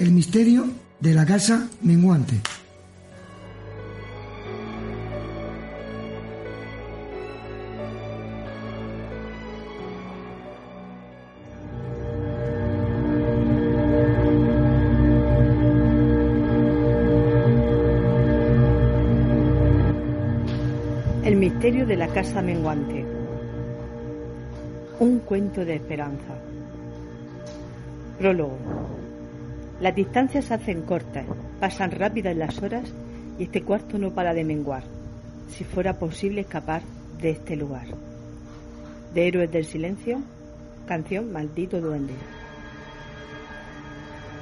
[0.00, 2.40] el misterio de la casa menguante.
[21.22, 23.05] El misterio de la casa menguante.
[24.98, 26.34] Un cuento de esperanza.
[28.18, 28.56] Prólogo.
[29.78, 31.26] Las distancias se hacen cortas,
[31.60, 32.90] pasan rápidas las horas
[33.38, 34.84] y este cuarto no para de menguar.
[35.50, 36.80] Si fuera posible escapar
[37.20, 37.84] de este lugar.
[39.12, 40.22] De Héroes del Silencio,
[40.86, 42.14] canción Maldito Duende.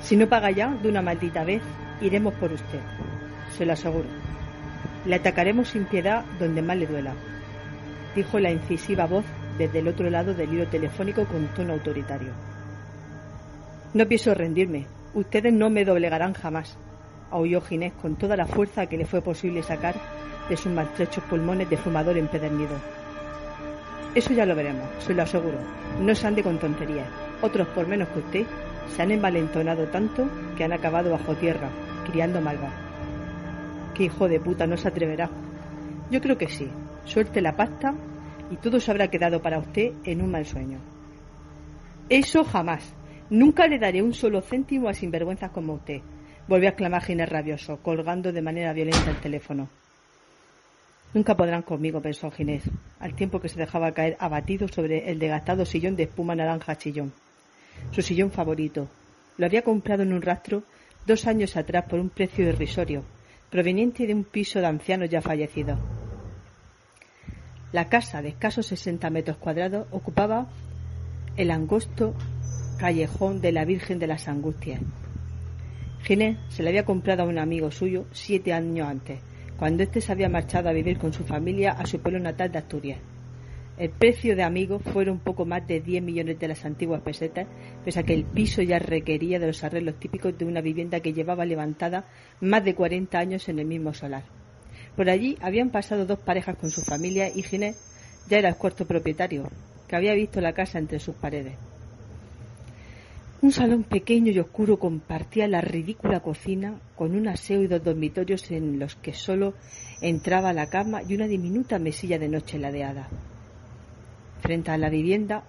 [0.03, 1.63] Si no paga ya de una maldita vez,
[2.01, 2.81] iremos por usted,
[3.59, 4.07] se lo aseguro.
[5.05, 7.15] Le atacaremos sin piedad donde más le duela,
[8.15, 9.25] dijo la incisiva voz
[9.59, 12.33] desde el otro lado del hilo telefónico con tono autoritario.
[13.93, 14.87] No pienso rendirme.
[15.15, 16.77] Ustedes no me doblegarán jamás,
[17.31, 19.95] aulló Ginés con toda la fuerza que le fue posible sacar
[20.49, 22.75] de sus maltrechos pulmones de fumador empedernido.
[24.15, 25.59] Eso ya lo veremos, se lo aseguro.
[26.01, 27.07] No se ande con tonterías.
[27.43, 28.47] Otros, por menos que usted,
[28.95, 31.69] se han envalentonado tanto que han acabado bajo tierra,
[32.11, 32.71] criando malva.
[33.95, 35.31] ¿Qué hijo de puta no se atreverá?
[36.11, 36.71] Yo creo que sí.
[37.05, 37.95] Suelte la pasta
[38.51, 40.79] y todo se habrá quedado para usted en un mal sueño.
[42.09, 42.95] Eso jamás.
[43.31, 46.03] Nunca le daré un solo céntimo a sinvergüenzas como usted,
[46.47, 49.69] volvió a exclamar Ginés rabioso, colgando de manera violenta el teléfono.
[51.15, 52.65] Nunca podrán conmigo, pensó Ginés,
[52.99, 57.13] al tiempo que se dejaba caer abatido sobre el desgastado sillón de espuma naranja chillón.
[57.93, 58.89] Su sillón favorito.
[59.39, 60.65] Lo había comprado en un rastro
[61.07, 63.05] dos años atrás por un precio irrisorio,
[63.51, 65.79] proveniente de un piso de ancianos ya fallecidos.
[67.75, 70.47] La casa, de escasos 60 metros cuadrados, ocupaba
[71.37, 72.15] el angosto
[72.79, 74.81] callejón de la Virgen de las Angustias.
[76.05, 79.19] Ginés se le había comprado a un amigo suyo siete años antes,
[79.57, 82.59] cuando éste se había marchado a vivir con su familia a su pueblo natal de
[82.59, 83.01] Asturias.
[83.77, 87.49] El precio de amigo fueron poco más de 10 millones de las antiguas pesetas,
[87.85, 91.13] pese a que el piso ya requería de los arreglos típicos de una vivienda que
[91.13, 92.05] llevaba levantada
[92.41, 94.44] más de 40 años en el mismo solar.
[94.97, 97.77] Por allí habían pasado dos parejas con su familia y Ginés
[98.29, 99.51] ya era el cuarto propietario,
[99.89, 101.55] que había visto la casa entre sus paredes.
[103.43, 108.51] Un salón pequeño y oscuro compartía la ridícula cocina con un aseo y dos dormitorios
[108.51, 109.53] en los que solo
[110.01, 113.09] entraba la cama y una diminuta mesilla de noche ladeada.
[114.41, 115.45] Frente a la vivienda,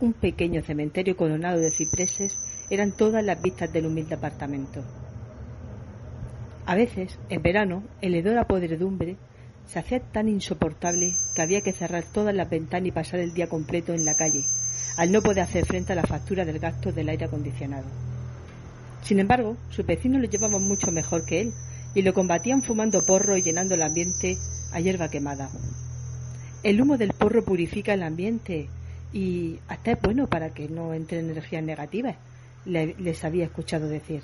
[0.00, 2.36] un pequeño cementerio coronado de cipreses
[2.70, 4.84] eran todas las vistas del humilde apartamento.
[6.66, 9.16] A veces, en verano, el hedor a podredumbre
[9.66, 13.48] se hacía tan insoportable que había que cerrar todas las ventanas y pasar el día
[13.48, 14.44] completo en la calle,
[14.96, 17.84] al no poder hacer frente a la factura del gasto del aire acondicionado.
[19.02, 21.52] Sin embargo, sus vecinos lo llevaban mucho mejor que él
[21.94, 24.38] y lo combatían fumando porro y llenando el ambiente
[24.72, 25.50] a hierba quemada.
[26.62, 28.70] El humo del porro purifica el ambiente
[29.12, 32.16] y hasta es bueno para que no entren energías negativas,
[32.64, 34.22] les había escuchado decir.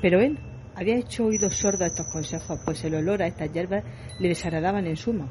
[0.00, 0.38] Pero él
[0.76, 3.82] había hecho oídos sordos a estos consejos, pues el olor a estas hierbas
[4.20, 5.28] le desagradaban en suma.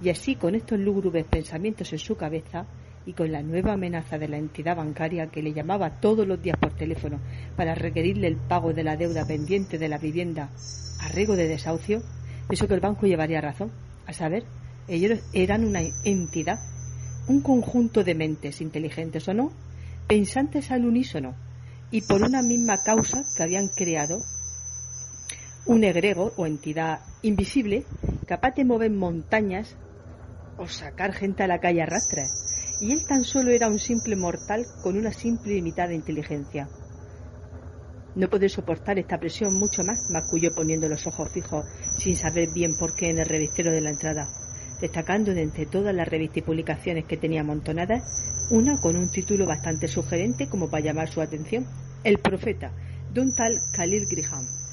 [0.00, 2.66] Y así, con estos lúgubres pensamientos en su cabeza,
[3.06, 6.56] y con la nueva amenaza de la entidad bancaria que le llamaba todos los días
[6.60, 7.20] por teléfono
[7.56, 10.50] para requerirle el pago de la deuda pendiente de la vivienda
[11.00, 12.02] a riesgo de desahucio,
[12.48, 13.70] pensó que el banco llevaría razón.
[14.06, 14.44] A saber,
[14.88, 16.58] ellos eran una entidad,
[17.28, 19.52] un conjunto de mentes inteligentes o no,
[20.08, 21.34] pensantes al unísono
[21.90, 24.18] y por una misma causa que habían creado
[25.66, 27.84] un egregor o entidad invisible
[28.26, 29.76] capaz de mover montañas
[30.58, 31.88] o sacar gente a la calle a
[32.80, 36.68] y él tan solo era un simple mortal con una simple y limitada inteligencia.
[38.14, 41.66] No pude soportar esta presión mucho más, masculló poniendo los ojos fijos,
[41.98, 44.28] sin saber bien por qué en el revistero de la entrada,
[44.80, 48.02] destacando de entre todas las revistas y publicaciones que tenía amontonadas,
[48.50, 51.66] una con un título bastante sugerente como para llamar su atención,
[52.04, 52.72] El Profeta,
[53.12, 54.65] de un tal Khalil Griham.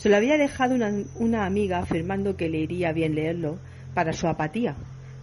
[0.00, 0.76] Se lo había dejado
[1.16, 3.58] una, amiga afirmando que le iría bien leerlo
[3.92, 4.74] para su apatía,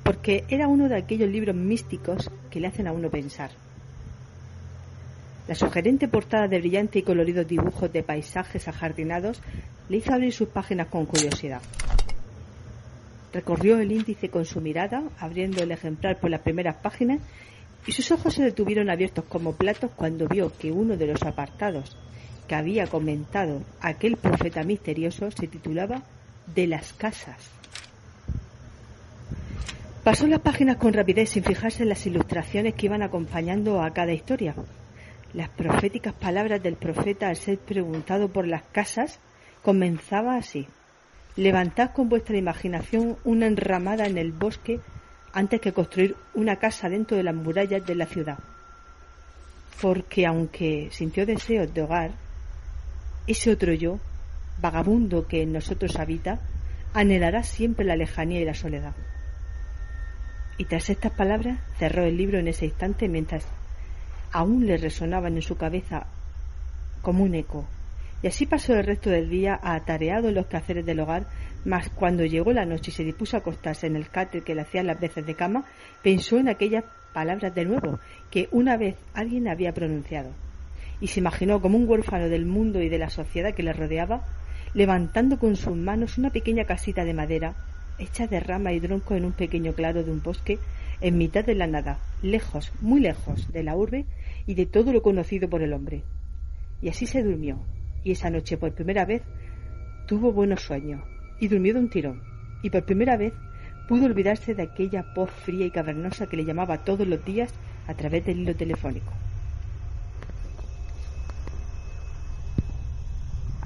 [0.03, 3.49] porque era uno de aquellos libros místicos que le hacen a uno pensar.
[5.47, 9.41] La sugerente portada de brillante y coloridos dibujos de paisajes ajardinados
[9.89, 11.63] le hizo abrir sus páginas con curiosidad.
[13.34, 17.19] Recorrió el índice con su mirada, abriendo el ejemplar por las primeras páginas,
[17.88, 21.97] y sus ojos se detuvieron abiertos como platos cuando vio que uno de los apartados
[22.47, 26.01] que había comentado aquel profeta misterioso se titulaba
[26.47, 27.51] De las casas.
[30.03, 34.13] Pasó las páginas con rapidez sin fijarse en las ilustraciones que iban acompañando a cada
[34.13, 34.55] historia.
[35.33, 39.19] Las proféticas palabras del profeta al ser preguntado por las casas
[39.61, 40.65] comenzaba así.
[41.35, 44.79] Levantad con vuestra imaginación una enramada en el bosque
[45.33, 48.39] antes que construir una casa dentro de las murallas de la ciudad.
[49.81, 52.11] Porque aunque sintió deseos de hogar,
[53.28, 53.99] ese otro yo,
[54.61, 56.39] vagabundo que en nosotros habita,
[56.93, 58.95] anhelará siempre la lejanía y la soledad.
[60.57, 63.45] Y tras estas palabras cerró el libro en ese instante mientras
[64.32, 66.07] aún le resonaban en su cabeza
[67.01, 67.65] como un eco.
[68.23, 71.28] Y así pasó el resto del día atareado en los quehaceres del hogar,
[71.65, 74.61] mas cuando llegó la noche y se dispuso a acostarse en el cáter que le
[74.61, 75.65] hacía las veces de cama,
[76.01, 77.99] pensó en aquellas palabras de nuevo
[78.32, 80.32] que una vez alguien había pronunciado.
[80.99, 84.25] Y se imaginó como un huérfano del mundo y de la sociedad que le rodeaba,
[84.73, 87.55] levantando con sus manos una pequeña casita de madera
[87.99, 90.59] hecha de rama y tronco en un pequeño claro de un bosque,
[91.01, 94.05] en mitad de la nada, lejos, muy lejos de la urbe
[94.45, 96.03] y de todo lo conocido por el hombre.
[96.81, 97.59] Y así se durmió,
[98.03, 99.23] y esa noche por primera vez
[100.07, 101.03] tuvo buenos sueños,
[101.39, 102.21] y durmió de un tirón,
[102.61, 103.33] y por primera vez
[103.87, 107.53] pudo olvidarse de aquella voz fría y cavernosa que le llamaba todos los días
[107.87, 109.11] a través del hilo telefónico.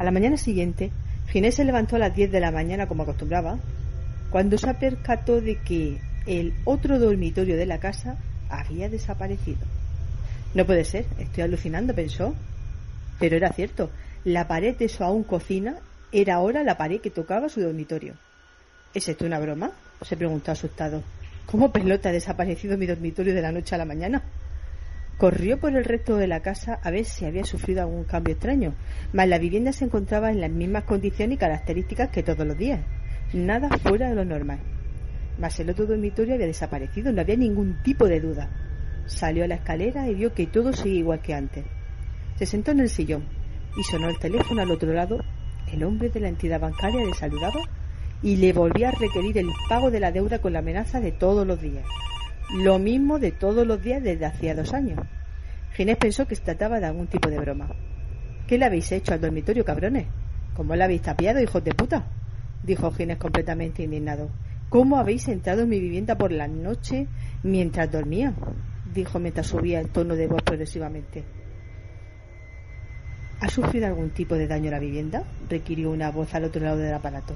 [0.02, 0.90] A la mañana siguiente,
[1.28, 3.60] Ginés se levantó a las diez de la mañana como acostumbraba,
[4.32, 8.18] cuando se percató de que el otro dormitorio de la casa
[8.50, 9.60] había desaparecido.
[10.56, 12.34] No puede ser, estoy alucinando, pensó.
[13.20, 13.92] Pero era cierto,
[14.26, 15.76] la pared de su aún cocina
[16.12, 18.16] era ahora la pared que tocaba su dormitorio.
[18.96, 19.70] ¿Es esto una broma?
[20.02, 21.04] se preguntó asustado.
[21.46, 24.24] ¿Cómo pelota ha desaparecido mi dormitorio de la noche a la mañana?
[25.22, 28.74] Corrió por el resto de la casa a ver si había sufrido algún cambio extraño,
[29.14, 32.80] mas la vivienda se encontraba en las mismas condiciones y características que todos los días
[33.32, 34.58] nada fuera de lo normal.
[35.38, 38.50] Mas el otro dormitorio había desaparecido, no había ningún tipo de duda.
[39.06, 41.66] Salió a la escalera y vio que todo seguía igual que antes.
[42.38, 43.24] Se sentó en el sillón
[43.78, 45.20] y sonó el teléfono al otro lado.
[45.72, 47.62] El hombre de la entidad bancaria le saludaba
[48.24, 51.46] y le volvía a requerir el pago de la deuda con la amenaza de todos
[51.46, 51.86] los días.
[52.54, 55.00] Lo mismo de todos los días desde hacía dos años.
[55.74, 57.70] Ginés pensó que se trataba de algún tipo de broma.
[58.46, 60.08] ¿Qué le habéis hecho al dormitorio, cabrones?
[60.54, 62.04] ¿Cómo le habéis tapiado, hijos de puta?
[62.62, 64.30] dijo Ginés completamente indignado.
[64.68, 67.08] ¿Cómo habéis entrado en mi vivienda por la noche
[67.42, 68.34] mientras dormía?
[68.94, 71.24] dijo mientras subía el tono de voz progresivamente.
[73.40, 75.24] ¿Ha sufrido algún tipo de daño la vivienda?
[75.50, 77.34] requirió una voz al otro lado del aparato.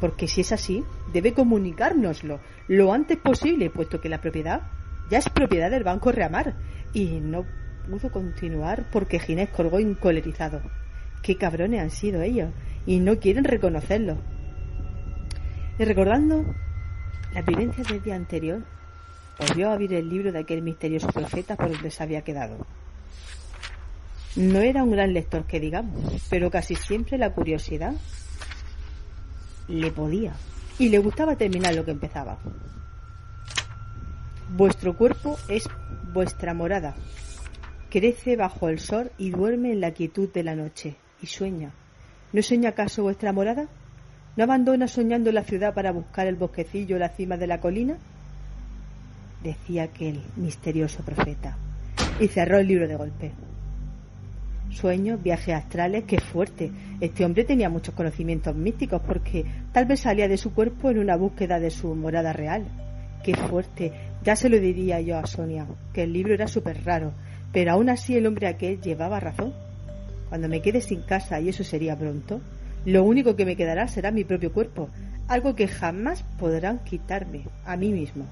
[0.00, 4.62] Porque si es así, debe comunicárnoslo lo antes posible, puesto que la propiedad
[5.10, 6.54] ya es propiedad del Banco Reamar.
[6.92, 7.44] Y no
[7.88, 10.60] pudo continuar porque Ginés colgó encolerizado.
[11.22, 12.50] Qué cabrones han sido ellos
[12.86, 14.16] y no quieren reconocerlo.
[15.78, 16.44] Y recordando
[17.32, 18.62] las vivencias del día anterior,
[19.38, 22.66] volvió a abrir el libro de aquel misterioso profeta por donde se había quedado.
[24.36, 27.94] No era un gran lector que digamos, pero casi siempre la curiosidad
[29.68, 30.32] le podía
[30.78, 32.38] y le gustaba terminar lo que empezaba.
[34.56, 35.68] Vuestro cuerpo es
[36.12, 36.94] vuestra morada.
[37.90, 41.72] Crece bajo el sol y duerme en la quietud de la noche y sueña.
[42.32, 43.68] ¿No sueña acaso vuestra morada?
[44.36, 47.98] ¿No abandona soñando la ciudad para buscar el bosquecillo o la cima de la colina?
[49.42, 51.56] Decía aquel misterioso profeta
[52.20, 53.32] y cerró el libro de golpe.
[54.70, 56.70] Sueños, viajes astrales, qué fuerte.
[57.00, 61.16] Este hombre tenía muchos conocimientos místicos porque tal vez salía de su cuerpo en una
[61.16, 62.64] búsqueda de su morada real.
[63.22, 63.92] Qué fuerte.
[64.24, 67.12] Ya se lo diría yo a Sonia, que el libro era súper raro,
[67.52, 69.52] pero aún así el hombre aquel llevaba razón.
[70.28, 72.40] Cuando me quede sin casa, y eso sería pronto,
[72.84, 74.88] lo único que me quedará será mi propio cuerpo,
[75.28, 78.26] algo que jamás podrán quitarme a mí mismo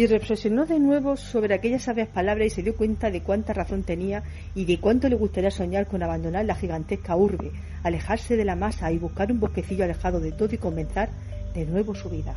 [0.00, 3.82] y reflexionó de nuevo sobre aquellas sabias palabras y se dio cuenta de cuánta razón
[3.82, 4.22] tenía
[4.54, 8.90] y de cuánto le gustaría soñar con abandonar la gigantesca urbe, alejarse de la masa
[8.92, 11.10] y buscar un bosquecillo alejado de todo y comenzar
[11.52, 12.34] de nuevo su vida.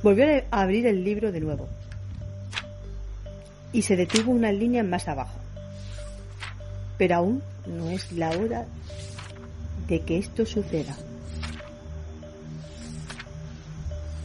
[0.00, 1.66] Volvió a abrir el libro de nuevo
[3.72, 5.40] y se detuvo unas líneas más abajo.
[6.98, 8.66] Pero aún no es la hora
[9.88, 10.96] de que esto suceda.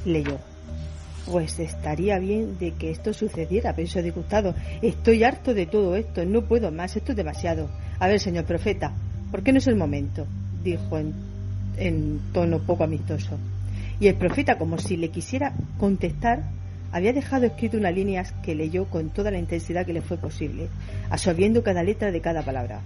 [0.06, 0.51] Leyó.
[1.26, 4.56] Pues estaría bien de que esto sucediera, pensó disgustado.
[4.82, 7.70] Estoy harto de todo esto, no puedo más, esto es demasiado.
[8.00, 8.92] A ver, señor profeta,
[9.30, 10.26] ¿por qué no es el momento?
[10.64, 11.14] dijo en,
[11.78, 13.38] en tono poco amistoso.
[14.00, 16.44] Y el profeta, como si le quisiera contestar,
[16.92, 20.68] había dejado escrito unas líneas que leyó con toda la intensidad que le fue posible,
[21.10, 22.82] absorbiendo cada letra de cada palabra.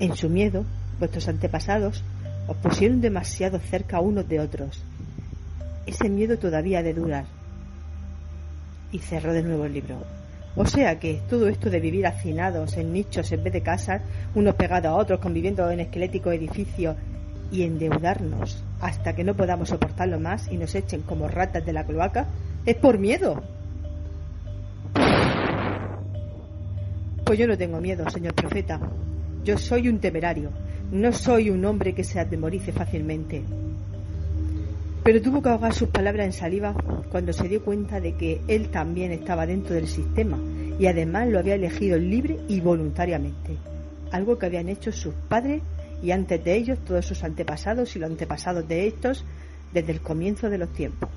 [0.00, 0.64] En su miedo,
[0.98, 2.02] vuestros antepasados
[2.48, 4.82] os pusieron demasiado cerca unos de otros
[5.86, 7.24] ese miedo todavía de durar.
[8.92, 9.96] Y cerró de nuevo el libro.
[10.56, 14.02] O sea que todo esto de vivir hacinados en nichos en vez de casas,
[14.34, 16.96] unos pegados a otros, conviviendo en esqueléticos edificios
[17.52, 21.84] y endeudarnos hasta que no podamos soportarlo más y nos echen como ratas de la
[21.84, 22.26] cloaca,
[22.66, 23.42] es por miedo.
[27.24, 28.80] Pues yo no tengo miedo, señor profeta.
[29.44, 30.50] Yo soy un temerario.
[30.90, 33.44] No soy un hombre que se atemorice fácilmente
[35.10, 36.72] pero tuvo que ahogar sus palabras en saliva
[37.10, 40.38] cuando se dio cuenta de que él también estaba dentro del sistema
[40.78, 43.56] y además lo había elegido libre y voluntariamente,
[44.12, 45.62] algo que habían hecho sus padres
[46.00, 49.24] y antes de ellos todos sus antepasados y los antepasados de estos
[49.72, 51.10] desde el comienzo de los tiempos.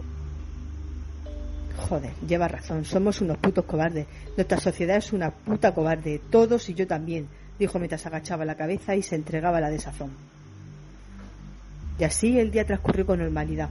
[1.78, 4.08] Joder, lleva razón, somos unos putos cobardes.
[4.36, 7.28] Nuestra sociedad es una puta cobarde, todos y yo también,
[7.60, 10.33] dijo mientras agachaba la cabeza y se entregaba a la desazón.
[12.00, 13.70] Y así el día transcurrió con normalidad,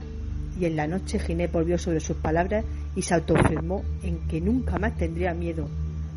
[0.59, 2.63] y en la noche Ginés volvió sobre sus palabras
[2.95, 5.67] y se autoafirmó en que nunca más tendría miedo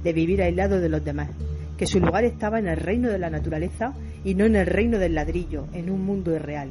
[0.05, 1.31] de vivir aislado de los demás,
[1.77, 3.93] que su lugar estaba en el reino de la naturaleza
[4.25, 6.71] y no en el reino del ladrillo, en un mundo irreal.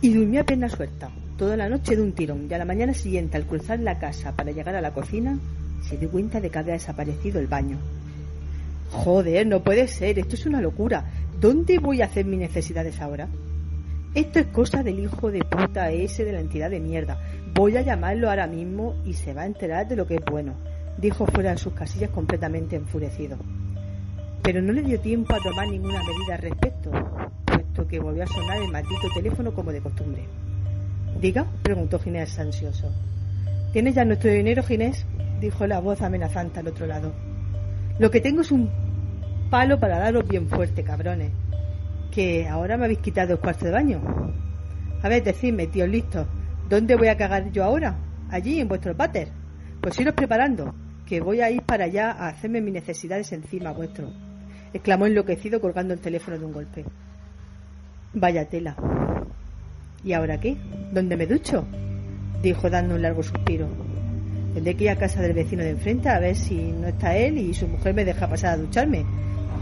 [0.00, 3.36] Y durmió a suelta, toda la noche de un tirón, y a la mañana siguiente,
[3.36, 5.38] al cruzar la casa para llegar a la cocina,
[5.82, 7.78] se dio cuenta de que había desaparecido el baño.
[8.90, 11.04] Joder, no puede ser, esto es una locura.
[11.40, 13.28] ¿Dónde voy a hacer mis necesidades ahora?
[14.12, 17.16] Esto es cosa del hijo de puta ese de la entidad de mierda.
[17.54, 20.54] Voy a llamarlo ahora mismo y se va a enterar de lo que es bueno,
[20.96, 23.38] dijo fuera de sus casillas completamente enfurecido.
[24.42, 26.90] Pero no le dio tiempo a tomar ninguna medida al respecto,
[27.44, 30.24] puesto que volvió a sonar el maldito teléfono como de costumbre.
[31.20, 32.90] Diga, preguntó Ginés ansioso.
[33.72, 35.06] ¿Tienes ya nuestro dinero, Ginés?
[35.40, 37.12] dijo la voz amenazante al otro lado.
[38.00, 38.87] Lo que tengo es un
[39.50, 41.32] palo para daros bien fuerte, cabrones.
[42.10, 44.00] Que ahora me habéis quitado el cuarto de baño.
[45.02, 46.26] A ver, decidme, tío, listo.
[46.68, 47.96] ¿Dónde voy a cagar yo ahora?
[48.30, 49.28] Allí, en vuestro váter.
[49.80, 50.74] Pues iros preparando,
[51.06, 54.10] que voy a ir para allá a hacerme mis necesidades encima vuestro.
[54.72, 56.84] exclamó enloquecido colgando el teléfono de un golpe.
[58.12, 58.76] Vaya tela.
[60.04, 60.56] ¿Y ahora qué?
[60.92, 61.66] ¿Dónde me ducho?
[62.42, 63.68] dijo dando un largo suspiro.
[64.54, 67.38] Tendré que ir a casa del vecino de enfrente a ver si no está él
[67.38, 69.04] y su mujer me deja pasar a ducharme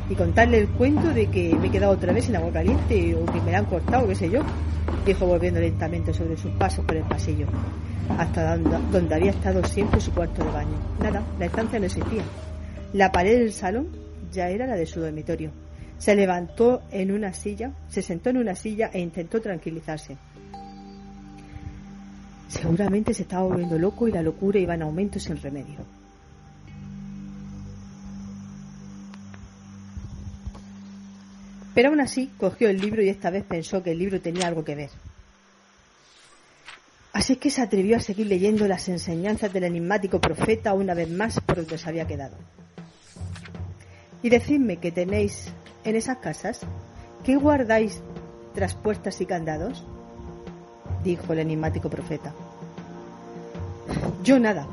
[0.08, 3.26] y contarle el cuento de que me he quedado otra vez sin agua caliente o
[3.26, 4.40] que me la han cortado, qué sé yo,
[5.04, 7.46] dijo volviendo lentamente sobre sus pasos por el pasillo,
[8.16, 10.78] hasta donde había estado siempre su cuarto de baño.
[11.02, 12.22] Nada, la estancia no existía.
[12.92, 13.88] La pared del salón
[14.32, 15.50] ya era la de su dormitorio.
[15.98, 20.16] Se levantó en una silla, se sentó en una silla e intentó tranquilizarse.
[22.48, 25.78] Seguramente se estaba volviendo loco y la locura iba en aumento sin remedio.
[31.76, 34.64] Pero aún así cogió el libro y esta vez pensó que el libro tenía algo
[34.64, 34.88] que ver.
[37.12, 41.10] Así es que se atrevió a seguir leyendo las enseñanzas del enigmático profeta una vez
[41.10, 42.34] más por donde se había quedado.
[44.22, 45.52] Y decidme que tenéis
[45.84, 46.62] en esas casas,
[47.24, 48.00] ¿qué guardáis
[48.54, 49.84] tras puertas y candados?
[51.04, 52.32] dijo el enigmático profeta.
[54.24, 54.66] Yo nada,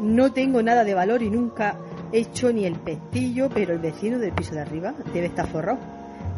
[0.00, 1.76] no tengo nada de valor y nunca
[2.10, 5.93] he hecho ni el pestillo, pero el vecino del piso de arriba debe estar forrado,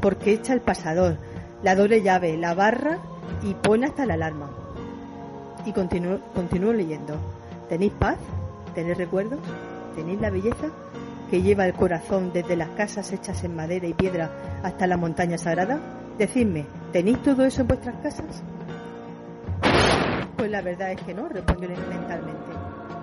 [0.07, 1.17] porque echa el pasador,
[1.65, 3.01] la doble llave, la barra
[3.43, 4.49] y pone hasta la alarma.
[5.65, 7.17] Y continúo, leyendo.
[7.69, 8.17] ¿Tenéis paz?
[8.73, 9.41] ¿Tenéis recuerdos?
[9.97, 10.69] ¿Tenéis la belleza
[11.29, 14.31] que lleva el corazón desde las casas hechas en madera y piedra
[14.63, 15.81] hasta la montaña sagrada?
[16.17, 18.45] Decidme, ¿tenéis todo eso en vuestras casas?
[20.37, 22.56] Pues la verdad es que no, respondió mentalmente.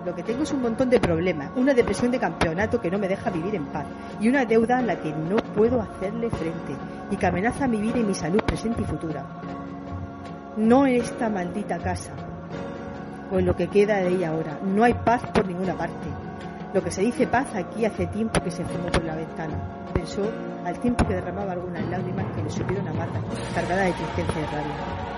[0.06, 3.08] Lo que tengo es un montón de problemas, una depresión de campeonato que no me
[3.08, 3.86] deja vivir en paz
[4.20, 6.76] y una deuda a la que no puedo hacerle frente
[7.10, 9.26] y que amenaza mi vida y mi salud presente y futura.
[10.58, 12.12] No en esta maldita casa,
[13.34, 14.60] o en lo que queda de ella ahora.
[14.64, 16.08] No hay paz por ninguna parte.
[16.74, 19.56] Lo que se dice paz aquí hace tiempo que se fumó por la ventana.
[19.94, 20.22] Pensó
[20.66, 23.20] al tiempo que derramaba algunas lágrimas que le subieron a Marta,
[23.54, 25.13] cargada de tristeza y rabia.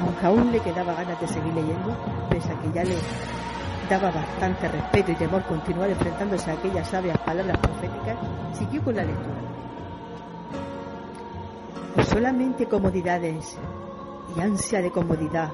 [0.00, 1.96] Aunque aún le quedaba ganas de seguir leyendo,
[2.30, 2.96] pese a que ya le
[3.88, 8.16] daba bastante respeto y temor continuar enfrentándose a aquellas sabias palabras proféticas,
[8.52, 9.36] siguió con la lectura.
[12.04, 13.58] solamente comodidades
[14.34, 15.50] y ansia de comodidad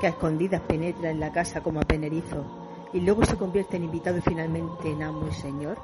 [0.00, 2.44] que a escondidas penetra en la casa como a penerizo
[2.92, 5.78] y luego se convierte en invitado y finalmente en amo y señor?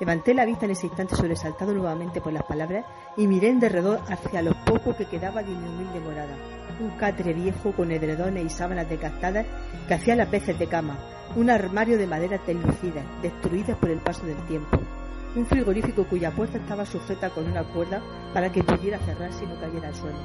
[0.00, 2.84] Levanté la vista en ese instante sobresaltado nuevamente por las palabras
[3.16, 6.57] y miré en derredor hacia lo poco que quedaba de mi humilde morada.
[6.80, 9.46] Un catre viejo con edredones y sábanas desgastadas
[9.88, 10.96] que hacía las veces de cama,
[11.34, 14.78] un armario de madera deslucidas, destruidas por el paso del tiempo,
[15.34, 18.00] un frigorífico cuya puerta estaba sujeta con una cuerda
[18.32, 20.18] para que pudiera cerrarse y no cayera al suelo,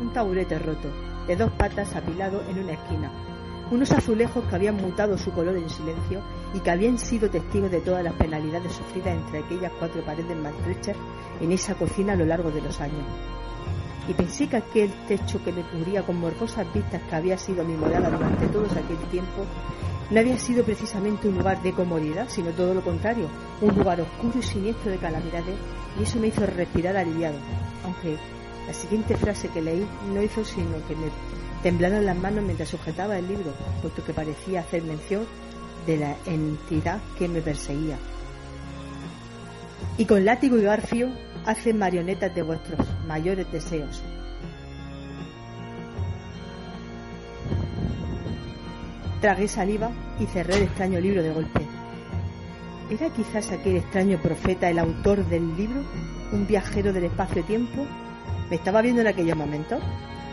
[0.00, 0.88] un taburete roto,
[1.26, 3.10] de dos patas apilado en una esquina,
[3.72, 6.22] unos azulejos que habían mutado su color en silencio
[6.54, 10.96] y que habían sido testigos de todas las penalidades sufridas entre aquellas cuatro paredes maltrechas
[11.40, 13.04] en esa cocina a lo largo de los años.
[14.08, 17.74] Y pensé que aquel techo que me cubría con morbosas vistas que había sido mi
[17.74, 19.44] morada durante todo aquel tiempo
[20.10, 23.28] no había sido precisamente un lugar de comodidad, sino todo lo contrario,
[23.60, 25.56] un lugar oscuro y siniestro de calamidades,
[25.98, 27.36] y eso me hizo respirar aliviado,
[27.84, 28.16] aunque
[28.66, 31.08] la siguiente frase que leí no hizo sino que me
[31.62, 33.52] temblaran las manos mientras sujetaba el libro,
[33.82, 35.24] puesto que parecía hacer mención
[35.86, 37.98] de la entidad que me perseguía.
[39.98, 41.10] Y con látigo y garfio
[41.46, 44.02] hacen marionetas de vuestros mayores deseos.
[49.20, 49.90] Tragué saliva
[50.20, 51.60] y cerré el extraño libro de golpe.
[52.90, 55.82] ¿Era quizás aquel extraño profeta el autor del libro?
[56.32, 57.86] ¿Un viajero del espacio-tiempo?
[58.50, 59.82] ¿Me estaba viendo en aquellos momentos?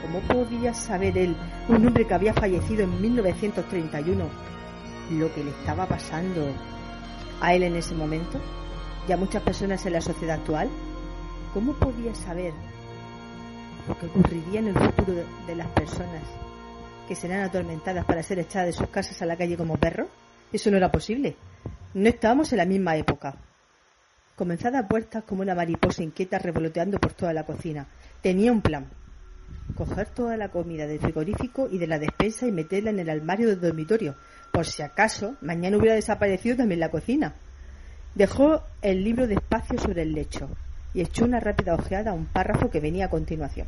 [0.02, 1.36] ¿Cómo podía saber él,
[1.70, 4.26] un hombre que había fallecido en 1931,
[5.12, 6.46] lo que le estaba pasando
[7.40, 8.40] a él en ese momento
[9.08, 10.70] y a muchas personas en la sociedad actual?
[11.54, 12.52] ¿Cómo podía saber
[13.88, 15.14] lo que ocurriría en el futuro
[15.46, 16.24] de, las personas
[17.08, 20.08] que serán atormentadas para ser echadas de sus casas a la calle como perros?
[20.52, 21.36] Eso no era posible.
[21.94, 23.36] No estábamos en la misma época.
[24.36, 27.86] Comenzada a puertas como una mariposa inquieta revoloteando por toda la cocina,
[28.24, 28.88] Tenía un plan.
[29.76, 33.50] Coger toda la comida del frigorífico y de la despensa y meterla en el armario
[33.50, 34.16] del dormitorio,
[34.52, 37.36] por si acaso mañana hubiera desaparecido también la cocina.
[38.16, 40.50] Dejó el libro despacio sobre el lecho
[40.94, 43.68] y echó una rápida ojeada a un párrafo que venía a continuación.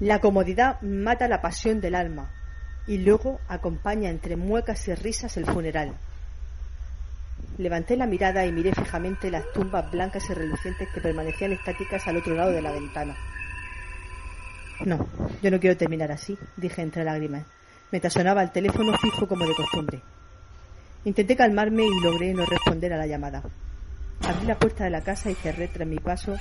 [0.00, 2.30] La comodidad mata la pasión del alma
[2.86, 5.94] y luego acompaña entre muecas y risas el funeral.
[7.58, 12.16] Levanté la mirada y miré fijamente las tumbas blancas y relucientes que permanecían estáticas al
[12.16, 13.16] otro lado de la ventana.
[14.84, 15.06] No,
[15.42, 17.44] yo no quiero terminar así, dije entre lágrimas,
[17.92, 20.00] mientras sonaba el teléfono fijo como de costumbre.
[21.04, 23.42] Intenté calmarme y logré no responder a la llamada.
[24.24, 26.36] Abrí la puerta de la casa y cerré tras mi paso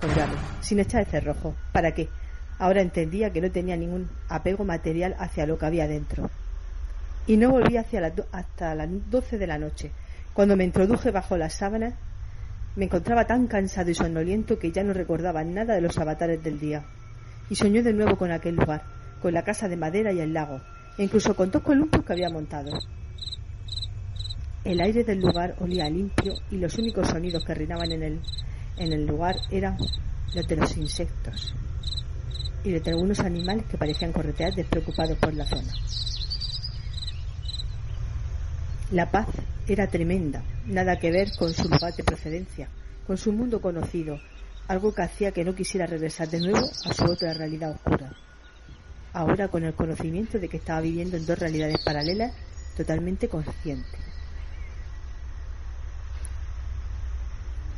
[0.00, 1.54] con llave, sin echar el cerrojo.
[1.72, 2.08] ¿Para qué?
[2.58, 6.30] Ahora entendía que no tenía ningún apego material hacia lo que había dentro.
[7.26, 9.92] Y no volví hacia hasta las doce de la noche.
[10.34, 11.94] Cuando me introduje bajo las sábanas,
[12.76, 16.58] me encontraba tan cansado y sonoliento que ya no recordaba nada de los avatares del
[16.58, 16.84] día
[17.50, 18.82] y soñó de nuevo con aquel lugar,
[19.20, 20.60] con la casa de madera y el lago,
[20.96, 22.70] e incluso con dos columpios que había montado.
[24.64, 28.20] El aire del lugar olía limpio y los únicos sonidos que reinaban en el,
[28.76, 29.76] en el lugar eran
[30.34, 31.54] los de los insectos
[32.64, 35.72] y de algunos animales que parecían corretear despreocupados por la zona.
[38.92, 39.26] La paz
[39.66, 42.68] era tremenda, nada que ver con su lugar de procedencia,
[43.06, 44.20] con su mundo conocido,
[44.68, 48.12] algo que hacía que no quisiera regresar de nuevo a su otra realidad oscura.
[49.14, 52.32] ahora con el conocimiento de que estaba viviendo en dos realidades paralelas
[52.76, 54.01] totalmente consciente.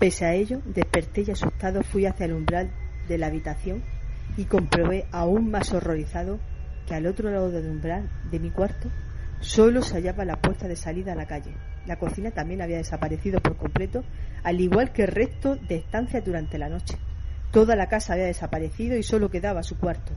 [0.04, 2.70] Pese a ello, desperté y asustado fui hacia el umbral
[3.08, 3.82] de la habitación
[4.36, 6.38] y comprobé aún más horrorizado
[6.86, 8.90] que al otro lado del umbral de mi cuarto
[9.40, 11.54] solo se hallaba la puerta de salida a la calle.
[11.86, 14.04] La cocina también había desaparecido por completo,
[14.42, 16.98] al igual que el resto de estancias durante la noche.
[17.50, 20.12] Toda la casa había desaparecido y solo quedaba su cuarto.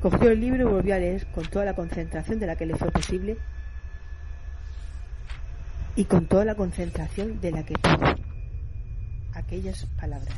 [0.00, 2.76] Cogió el libro y volvió a leer con toda la concentración de la que le
[2.76, 3.36] fue posible
[5.96, 8.33] y con toda la concentración de la que pudo.
[9.34, 10.34] Aquellas palabras.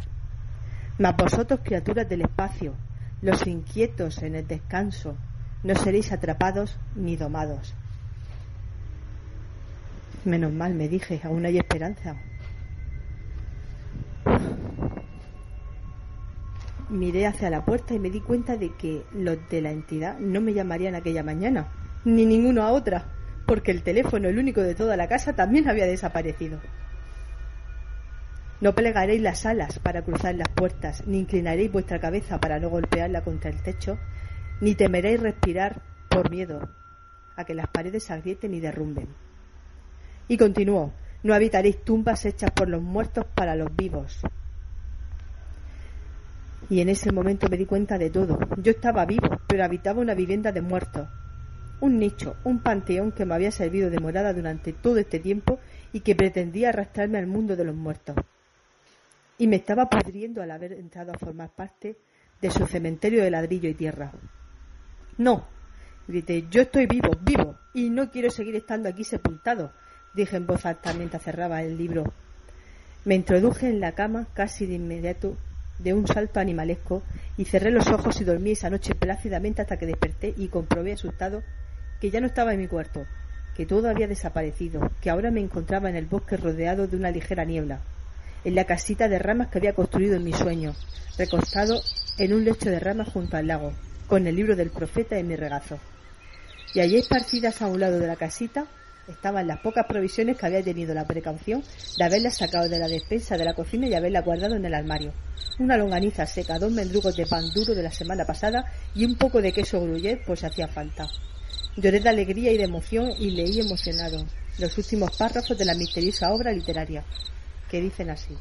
[0.99, 2.74] Mas vosotros, criaturas del espacio,
[3.20, 5.16] los inquietos en el descanso,
[5.62, 7.74] no seréis atrapados ni domados.
[10.24, 12.16] Menos mal, me dije, aún hay esperanza.
[16.88, 20.40] Miré hacia la puerta y me di cuenta de que los de la entidad no
[20.40, 21.68] me llamarían aquella mañana,
[22.05, 23.05] ni ninguno a otra,
[23.47, 26.61] porque el teléfono, el único de toda la casa, también había desaparecido.
[28.59, 33.22] No plegaréis las alas para cruzar las puertas, ni inclinaréis vuestra cabeza para no golpearla
[33.22, 33.98] contra el techo,
[34.62, 36.66] ni temeréis respirar por miedo
[37.36, 39.09] a que las paredes se agrieten y derrumben.
[40.28, 44.22] Y continuó, no habitaréis tumbas hechas por los muertos para los vivos.
[46.70, 48.38] Y en ese momento me di cuenta de todo.
[48.57, 51.07] Yo estaba vivo, pero habitaba una vivienda de muertos.
[51.80, 55.61] Un nicho, un panteón que me había servido de morada durante todo este tiempo
[55.92, 58.16] y que pretendía arrastrarme al mundo de los muertos
[59.39, 61.97] y me estaba pudriendo al haber entrado a formar parte
[62.41, 64.12] de su cementerio de ladrillo y tierra.
[65.18, 65.47] No,
[66.07, 69.72] grité, yo estoy vivo, vivo, y no quiero seguir estando aquí sepultado,
[70.14, 72.05] dije en voz alta mientras cerraba el libro.
[73.05, 75.37] Me introduje en la cama casi de inmediato
[75.78, 77.03] de un salto animalesco
[77.37, 81.43] y cerré los ojos y dormí esa noche plácidamente hasta que desperté y comprobé asustado
[82.01, 83.05] que ya no estaba en mi cuarto,
[83.55, 87.45] que todo había desaparecido, que ahora me encontraba en el bosque rodeado de una ligera
[87.45, 87.80] niebla,
[88.47, 90.72] en la casita de ramas que había construido en mi sueño,
[91.18, 91.82] recostado
[92.16, 93.72] en un lecho de ramas junto al lago,
[94.07, 95.80] con el libro del profeta en mi regazo.
[96.72, 98.68] Y allí esparcidas a un lado de la casita
[99.09, 101.64] estaban las pocas provisiones que había tenido la precaución
[101.99, 105.12] de haberlas sacado de la despensa de la cocina y haberlas guardado en el armario.
[105.59, 109.42] Una longaniza seca, dos mendrugos de pan duro de la semana pasada y un poco
[109.42, 111.09] de queso gruyere si hacía falta.
[111.76, 114.24] Lloré de alegría y de emoción y leí emocionado
[114.61, 117.05] los últimos párrafos de la misteriosa obra literaria
[117.70, 118.36] que dicen así.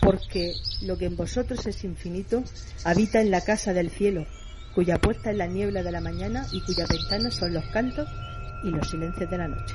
[0.00, 2.42] Porque lo que en vosotros es infinito
[2.84, 4.26] habita en la casa del cielo,
[4.74, 8.08] cuya puerta es la niebla de la mañana y cuyas ventanas son los cantos
[8.62, 9.74] y los silencios de la noche.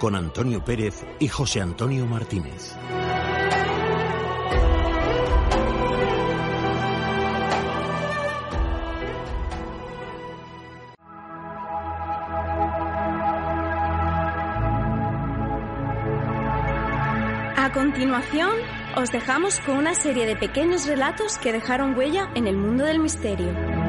[0.00, 2.74] con Antonio Pérez y José Antonio Martínez.
[17.56, 18.50] A continuación,
[18.96, 22.98] os dejamos con una serie de pequeños relatos que dejaron huella en el mundo del
[23.00, 23.79] misterio.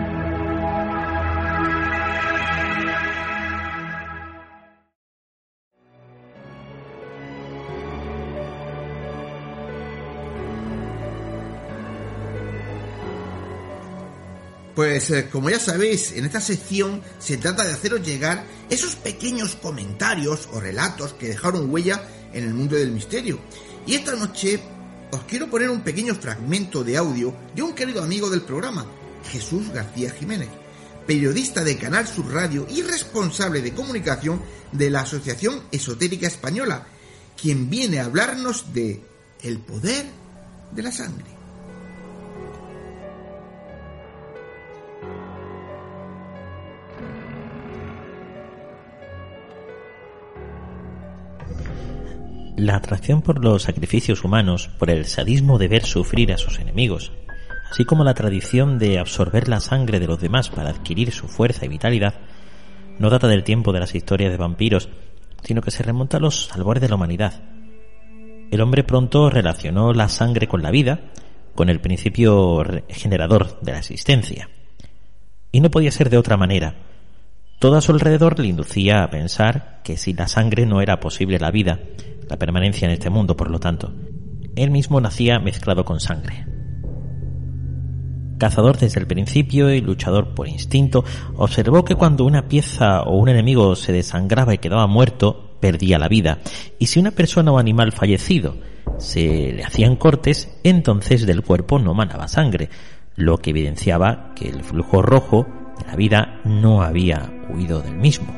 [14.81, 19.55] Pues eh, como ya sabéis, en esta sección se trata de haceros llegar esos pequeños
[19.55, 22.03] comentarios o relatos que dejaron huella
[22.33, 23.39] en el mundo del misterio.
[23.85, 24.59] Y esta noche
[25.11, 28.87] os quiero poner un pequeño fragmento de audio de un querido amigo del programa,
[29.31, 30.49] Jesús García Jiménez,
[31.05, 36.87] periodista de Canal Sur Radio y responsable de comunicación de la Asociación Esotérica Española,
[37.39, 38.99] quien viene a hablarnos de
[39.43, 40.07] el poder
[40.71, 41.40] de la sangre.
[52.61, 57.11] La atracción por los sacrificios humanos, por el sadismo de ver sufrir a sus enemigos,
[57.71, 61.65] así como la tradición de absorber la sangre de los demás para adquirir su fuerza
[61.65, 62.13] y vitalidad,
[62.99, 64.89] no data del tiempo de las historias de vampiros,
[65.41, 67.41] sino que se remonta a los albores de la humanidad.
[68.51, 70.99] El hombre pronto relacionó la sangre con la vida,
[71.55, 74.49] con el principio generador de la existencia.
[75.51, 76.75] Y no podía ser de otra manera.
[77.57, 81.39] Todo a su alrededor le inducía a pensar que sin la sangre no era posible
[81.39, 81.79] la vida,
[82.31, 83.93] la permanencia en este mundo, por lo tanto.
[84.55, 86.45] Él mismo nacía mezclado con sangre.
[88.39, 91.03] Cazador desde el principio y luchador por instinto,
[91.35, 96.07] observó que cuando una pieza o un enemigo se desangraba y quedaba muerto, perdía la
[96.07, 96.39] vida.
[96.79, 98.55] Y si una persona o animal fallecido
[98.97, 102.69] se le hacían cortes, entonces del cuerpo no manaba sangre,
[103.17, 105.47] lo que evidenciaba que el flujo rojo
[105.79, 108.33] de la vida no había huido del mismo.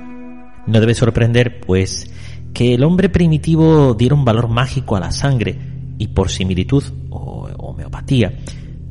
[0.65, 2.09] No debe sorprender, pues,
[2.53, 5.57] que el hombre primitivo diera un valor mágico a la sangre
[5.97, 8.33] y por similitud o homeopatía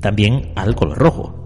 [0.00, 1.38] también al color rojo.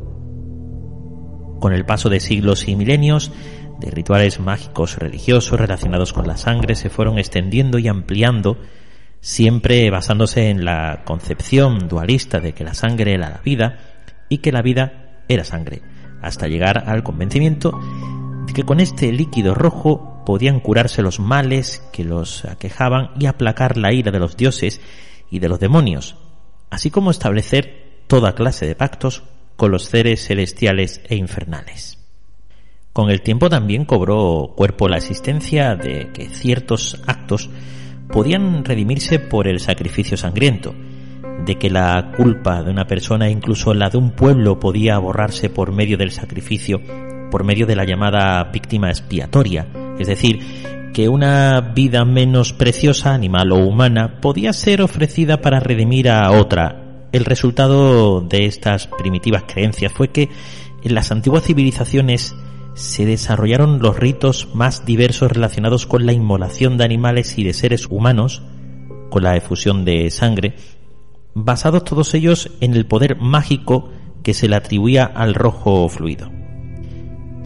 [1.60, 3.30] Con el paso de siglos y milenios,
[3.78, 8.58] de rituales mágicos religiosos relacionados con la sangre se fueron extendiendo y ampliando,
[9.20, 13.78] siempre basándose en la concepción dualista de que la sangre era la vida
[14.28, 15.82] y que la vida era sangre,
[16.22, 17.78] hasta llegar al convencimiento
[18.46, 23.78] de que con este líquido rojo podían curarse los males que los aquejaban y aplacar
[23.78, 24.82] la ira de los dioses
[25.30, 26.16] y de los demonios,
[26.68, 29.22] así como establecer toda clase de pactos
[29.56, 32.04] con los seres celestiales e infernales.
[32.92, 37.48] Con el tiempo también cobró cuerpo la existencia de que ciertos actos
[38.10, 40.74] podían redimirse por el sacrificio sangriento,
[41.44, 45.72] de que la culpa de una persona, incluso la de un pueblo, podía borrarse por
[45.72, 46.80] medio del sacrificio,
[47.30, 50.40] por medio de la llamada víctima expiatoria, es decir,
[50.92, 56.86] que una vida menos preciosa, animal o humana, podía ser ofrecida para redimir a otra,
[57.12, 60.28] el resultado de estas primitivas creencias fue que
[60.82, 62.34] en las antiguas civilizaciones
[62.74, 67.86] se desarrollaron los ritos más diversos relacionados con la inmolación de animales y de seres
[67.86, 68.42] humanos,
[69.08, 70.56] con la efusión de sangre,
[71.34, 73.90] basados todos ellos en el poder mágico
[74.22, 76.35] que se le atribuía al rojo fluido.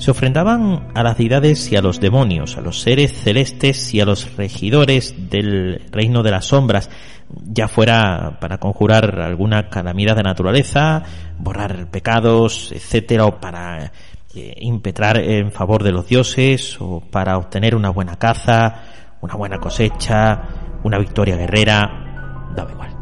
[0.01, 4.07] Se ofrendaban a las deidades y a los demonios, a los seres celestes y a
[4.07, 6.89] los regidores del reino de las sombras,
[7.29, 11.03] ya fuera para conjurar alguna calamidad de naturaleza,
[11.39, 13.93] borrar pecados, etcétera, o para
[14.35, 18.85] eh, impetrar en favor de los dioses, o para obtener una buena caza,
[19.21, 22.97] una buena cosecha, una victoria guerrera, daba igual.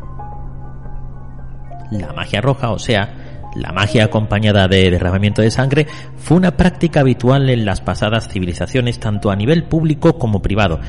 [1.93, 5.87] La magia roja, o sea, la magia acompañada de derramamiento de sangre
[6.17, 10.81] fue una práctica habitual en las pasadas civilizaciones tanto a nivel público como privado,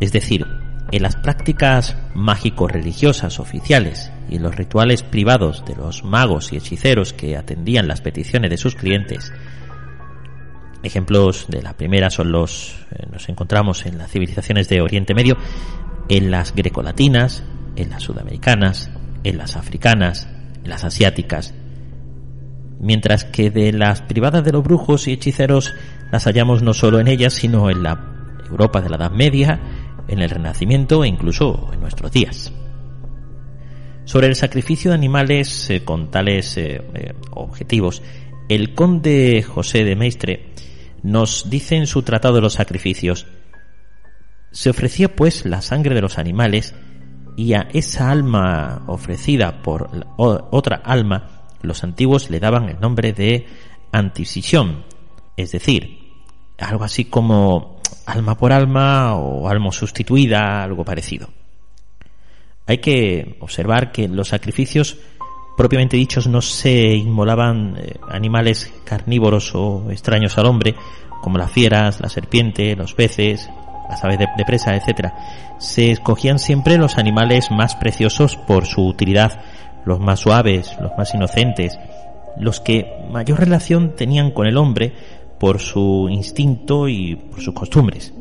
[0.00, 0.46] es decir,
[0.90, 7.12] en las prácticas mágico-religiosas oficiales y en los rituales privados de los magos y hechiceros
[7.12, 9.32] que atendían las peticiones de sus clientes.
[10.82, 15.36] Ejemplos de la primera son los eh, nos encontramos en las civilizaciones de Oriente Medio,
[16.08, 17.42] en las grecolatinas,
[17.76, 18.90] en las sudamericanas,
[19.24, 20.28] en las africanas,
[20.62, 21.52] en las asiáticas
[22.80, 25.74] mientras que de las privadas de los brujos y hechiceros
[26.10, 29.60] las hallamos no solo en ellas, sino en la Europa de la Edad Media,
[30.08, 32.52] en el Renacimiento e incluso en nuestros días.
[34.04, 38.02] Sobre el sacrificio de animales eh, con tales eh, eh, objetivos,
[38.48, 40.54] el conde José de Maistre
[41.02, 43.26] nos dice en su Tratado de los Sacrificios,
[44.50, 46.74] se ofrecía pues la sangre de los animales
[47.36, 53.46] y a esa alma ofrecida por otra alma los antiguos le daban el nombre de
[53.92, 54.84] antisisión,
[55.36, 56.12] es decir,
[56.58, 61.28] algo así como alma por alma o alma sustituida, algo parecido.
[62.66, 64.98] Hay que observar que los sacrificios
[65.56, 70.74] propiamente dichos no se inmolaban eh, animales carnívoros o extraños al hombre,
[71.22, 73.50] como las fieras, la serpiente, los peces,
[73.88, 75.12] las aves de, de presa, etc.
[75.58, 79.40] Se escogían siempre los animales más preciosos por su utilidad
[79.88, 81.78] los más suaves, los más inocentes,
[82.38, 84.92] los que mayor relación tenían con el hombre
[85.40, 88.12] por su instinto y por sus costumbres.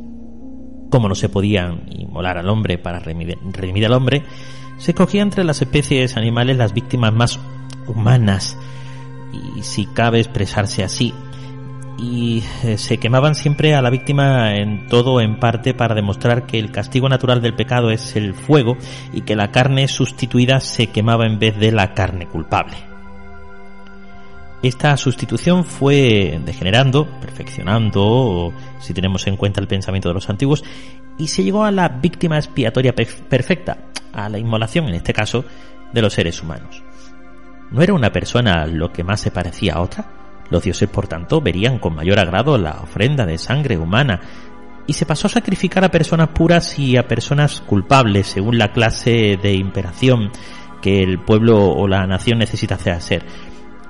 [0.89, 4.23] Como no se podían inmolar al hombre para redimir al hombre,
[4.77, 7.39] se cogía entre las especies animales las víctimas más
[7.87, 8.57] humanas,
[9.57, 11.13] y si cabe expresarse así,
[11.97, 16.59] y eh, se quemaban siempre a la víctima en todo en parte para demostrar que
[16.59, 18.77] el castigo natural del pecado es el fuego
[19.11, 22.77] y que la carne sustituida se quemaba en vez de la carne culpable.
[24.61, 30.63] Esta sustitución fue degenerando, perfeccionando, si tenemos en cuenta el pensamiento de los antiguos,
[31.17, 33.77] y se llegó a la víctima expiatoria perfecta,
[34.13, 35.45] a la inmolación, en este caso,
[35.93, 36.83] de los seres humanos.
[37.69, 40.26] ¿No era una persona lo que más se parecía a otra?
[40.49, 44.21] Los dioses, por tanto, verían con mayor agrado la ofrenda de sangre humana,
[44.87, 49.37] y se pasó a sacrificar a personas puras y a personas culpables, según la clase
[49.41, 50.31] de imperación
[50.81, 53.25] que el pueblo o la nación necesita hacer.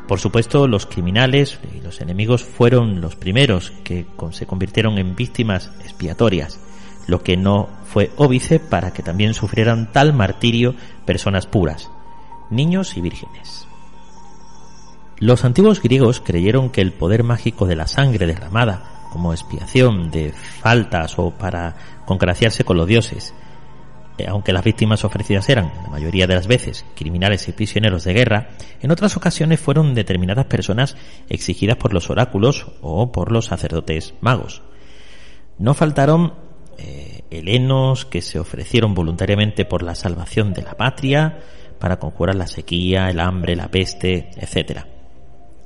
[0.07, 5.71] Por supuesto, los criminales y los enemigos fueron los primeros que se convirtieron en víctimas
[5.81, 6.59] expiatorias,
[7.07, 11.91] lo que no fue óbice para que también sufrieran tal martirio personas puras,
[12.49, 13.66] niños y vírgenes.
[15.19, 20.31] Los antiguos griegos creyeron que el poder mágico de la sangre derramada como expiación de
[20.31, 23.33] faltas o para congraciarse con los dioses
[24.17, 28.13] eh, aunque las víctimas ofrecidas eran, la mayoría de las veces, criminales y prisioneros de
[28.13, 28.49] guerra,
[28.81, 30.97] en otras ocasiones fueron determinadas personas
[31.29, 34.63] exigidas por los oráculos o por los sacerdotes magos.
[35.59, 36.33] No faltaron
[36.79, 41.39] eh, helenos que se ofrecieron voluntariamente por la salvación de la patria,
[41.79, 44.96] para conjurar la sequía, el hambre, la peste, etc.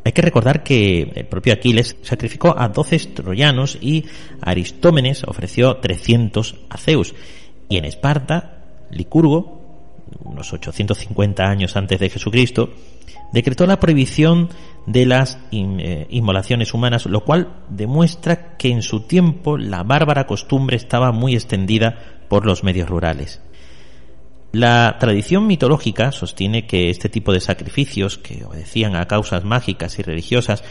[0.04, 4.06] Hay que recordar que el propio Aquiles sacrificó a 12 troyanos y
[4.42, 7.14] Aristómenes ofreció 300 a Zeus
[7.70, 9.62] y en Esparta, Licurgo,
[10.24, 12.72] unos 850 años antes de Jesucristo,
[13.32, 14.50] decretó la prohibición
[14.86, 20.76] de las eh, inmolaciones humanas, lo cual demuestra que en su tiempo la bárbara costumbre
[20.76, 21.98] estaba muy extendida
[22.28, 23.42] por los medios rurales.
[24.52, 30.02] La tradición mitológica sostiene que este tipo de sacrificios, que obedecían a causas mágicas y
[30.02, 30.64] religiosas,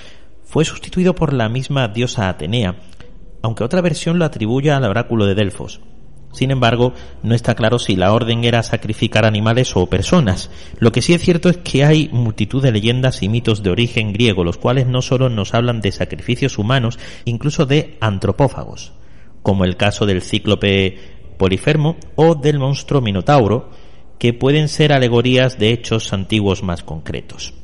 [0.44, 2.76] fue sustituido por la misma diosa Atenea,
[3.40, 5.80] aunque otra versión lo atribuye al oráculo de Delfos.
[6.32, 10.50] Sin embargo, no está claro si la orden era sacrificar animales o personas.
[10.78, 14.12] Lo que sí es cierto es que hay multitud de leyendas y mitos de origen
[14.12, 18.92] griego, los cuales no solo nos hablan de sacrificios humanos, incluso de antropófagos,
[19.42, 23.70] como el caso del cíclope Polifermo o del monstruo Minotauro,
[24.18, 27.54] que pueden ser alegorías de hechos antiguos más concretos.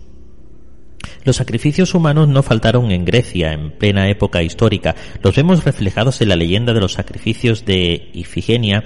[1.25, 4.95] Los sacrificios humanos no faltaron en Grecia en plena época histórica.
[5.23, 8.83] Los vemos reflejados en la leyenda de los sacrificios de Ifigenia,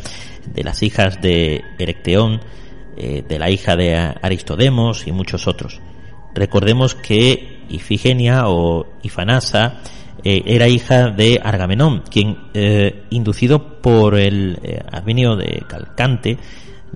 [0.52, 2.40] de las hijas de Erecteón,
[2.96, 5.80] eh, de la hija de Aristodemos y muchos otros.
[6.34, 9.82] Recordemos que Ifigenia o Ifanasa
[10.24, 14.58] eh, era hija de Argamenón, quien, eh, inducido por el
[14.90, 16.38] Arminio de Calcante,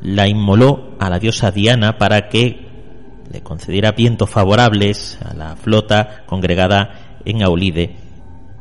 [0.02, 2.64] la inmoló a la diosa Diana para que
[3.32, 7.96] le concediera vientos favorables a la flota congregada en Aulide.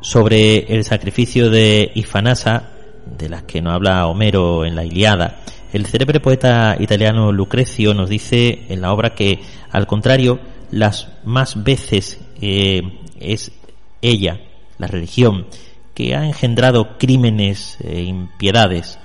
[0.00, 2.70] Sobre el sacrificio de Ifanasa,
[3.18, 5.40] de las que nos habla Homero en la Iliada,
[5.72, 9.40] el célebre poeta italiano Lucrecio nos dice en la obra que,
[9.70, 10.38] al contrario,
[10.70, 13.52] las más veces eh, es
[14.02, 14.40] ella,
[14.78, 15.46] la religión,
[15.94, 18.98] que ha engendrado crímenes e impiedades.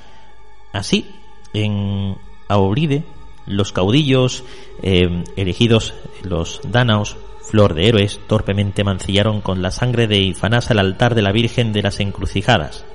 [0.74, 1.06] Así,
[1.54, 2.18] en
[2.48, 3.04] Aulide,
[3.46, 4.44] los caudillos
[4.82, 5.94] eh, elegidos,
[6.24, 11.24] los dánaos, flor de héroes, torpemente mancillaron con la sangre de Ifanás el altar de
[11.24, 12.86] la Virgen de las Encrucijadas.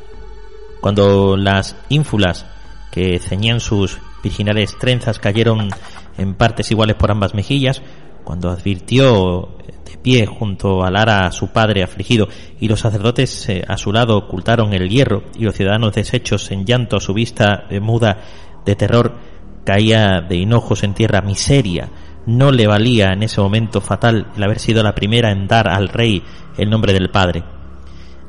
[0.81, 2.47] Cuando las ínfulas
[2.93, 5.71] que ceñían sus virginales trenzas cayeron
[6.17, 7.83] en partes iguales por ambas mejillas,
[8.23, 12.29] cuando advirtió de pie junto a su padre afligido
[12.61, 16.65] y los sacerdotes eh, a su lado ocultaron el hierro y los ciudadanos deshechos en
[16.65, 18.19] llanto a su vista muda
[18.65, 19.15] de terror,
[19.65, 21.89] caía de hinojos en tierra miseria.
[22.27, 25.89] No le valía en ese momento fatal el haber sido la primera en dar al
[25.89, 26.23] rey
[26.57, 27.45] el nombre del Padre.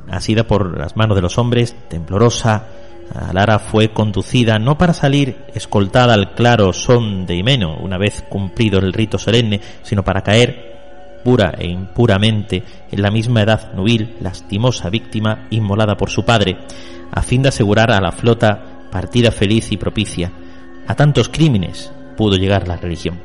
[0.10, 2.68] Asida por las manos de los hombres, temblorosa,
[3.14, 8.80] Alara fue conducida no para salir escoltada al claro son de Himeno, una vez cumplido
[8.80, 10.84] el rito solemne, sino para caer
[11.26, 16.59] pura e impuramente en la misma edad nubil, lastimosa víctima inmolada por su padre,
[17.11, 20.32] a fin de asegurar a la flota partida feliz y propicia.
[20.88, 23.19] A tantos crímenes pudo llegar la religión.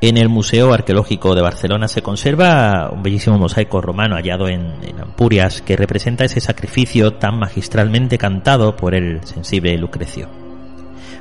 [0.00, 5.62] En el Museo Arqueológico de Barcelona se conserva un bellísimo mosaico romano hallado en, Ampurias
[5.62, 10.47] que representa ese sacrificio tan magistralmente cantado por el sensible Lucrecio.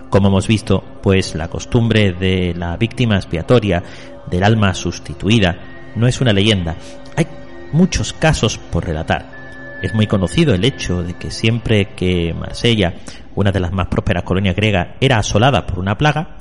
[0.10, 3.84] Como hemos visto, pues la costumbre de la víctima expiatoria,
[4.30, 5.58] del alma sustituida,
[5.96, 6.76] no es una leyenda.
[7.16, 7.28] Hay
[7.74, 9.38] muchos casos por relatar.
[9.82, 12.96] Es muy conocido el hecho de que siempre que Marsella,
[13.36, 16.38] una de las más prósperas colonias griegas, era asolada por una plaga,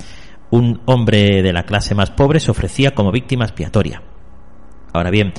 [0.50, 4.02] un hombre de la clase más pobre se ofrecía como víctima expiatoria.
[4.92, 5.32] Ahora bien,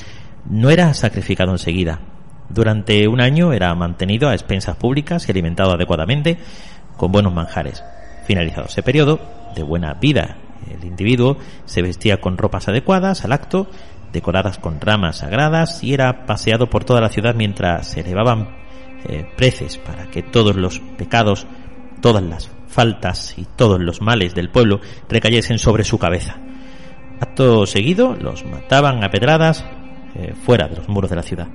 [0.48, 2.00] no era sacrificado enseguida.
[2.50, 6.38] Durante un año era mantenido a expensas públicas y alimentado adecuadamente
[6.96, 7.82] con buenos manjares.
[8.28, 9.18] Finalizado ese periodo
[9.56, 10.36] de buena vida
[10.70, 13.68] El individuo se vestía con ropas adecuadas al acto,
[14.12, 18.50] decoradas con ramas sagradas, y era paseado por toda la ciudad mientras se elevaban
[19.08, 21.46] eh, preces para que todos los pecados,
[22.02, 26.36] todas las faltas y todos los males del pueblo recayesen sobre su cabeza.
[27.20, 29.64] Acto seguido los mataban a pedradas
[30.14, 31.48] eh, fuera de los muros de la ciudad.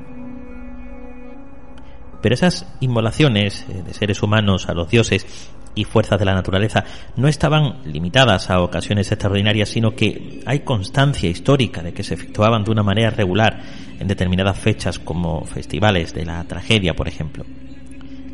[2.24, 6.84] Pero esas inmolaciones eh, de seres humanos a los dioses y fuerzas de la naturaleza
[7.15, 12.63] no estaban limitadas a ocasiones extraordinarias, sino que hay constancia histórica de que se efectuaban
[12.63, 13.61] de una manera regular
[13.99, 17.45] en determinadas fechas como festivales de la tragedia, por ejemplo.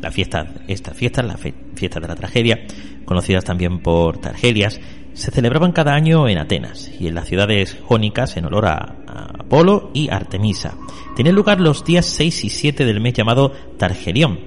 [0.00, 2.60] La fiesta, estas fiestas, la fiesta de la tragedia,
[3.04, 4.80] conocidas también por Targelias,
[5.12, 8.96] se celebraban cada año en Atenas y en las ciudades jónicas en olor a,
[9.38, 10.74] Apolo y Artemisa.
[11.16, 14.38] Tenían lugar los días 6 y 7 del mes llamado Targerión,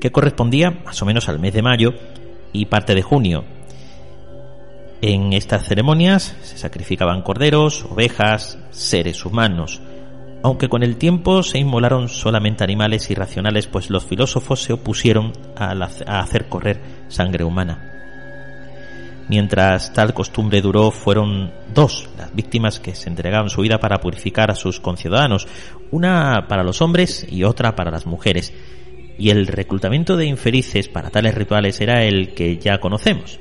[0.00, 1.92] que correspondía más o menos al mes de mayo
[2.52, 3.44] y parte de junio.
[5.02, 9.80] En estas ceremonias se sacrificaban corderos, ovejas, seres humanos,
[10.42, 15.72] aunque con el tiempo se inmolaron solamente animales irracionales, pues los filósofos se opusieron a,
[16.20, 17.86] hacer correr sangre humana.
[19.28, 24.50] Mientras tal costumbre duró, fueron dos las víctimas que se entregaban su vida para purificar
[24.50, 25.46] a sus conciudadanos,
[25.90, 28.52] una para los hombres y otra para las mujeres.
[29.20, 33.38] Y el reclutamiento de infelices para tales rituales era el que ya conocemos.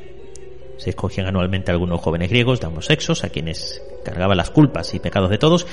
[0.76, 5.00] Se escogían anualmente algunos jóvenes griegos de ambos sexos a quienes cargaban las culpas y
[5.00, 5.66] pecados de todos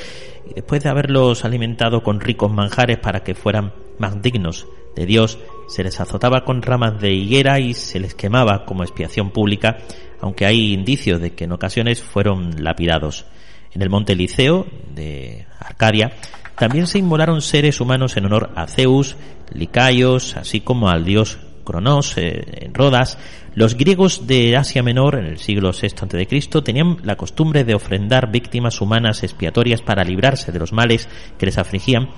[0.49, 5.41] y después de haberlos alimentado con ricos manjares para que fueran más dignos de Dios,
[5.67, 9.79] se les azotaba con ramas de higuera y se les quemaba como expiación pública,
[10.21, 13.27] aunque hay indicios de que en ocasiones fueron lapidados.
[13.75, 16.13] En el monte Liceo de Arcadia
[16.59, 19.17] también se inmolaron seres humanos en honor a Zeus,
[19.53, 23.19] Licaios, así como al dios Cronos eh, en Rodas,
[23.55, 26.63] los griegos de Asia Menor en el siglo VI a.C.
[26.63, 31.59] tenían la costumbre de ofrendar víctimas humanas expiatorias para librarse de los males que les
[31.59, 32.09] afligían,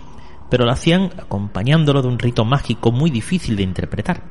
[0.51, 4.23] pero lo hacían acompañándolo de un rito mágico muy difícil de interpretar.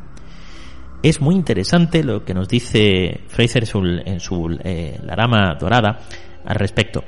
[1.03, 3.67] Es muy interesante lo que nos dice Fraser
[4.05, 5.99] en su eh, La Rama Dorada
[6.45, 7.03] al respecto.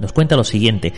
[0.00, 0.92] Nos cuenta lo siguiente.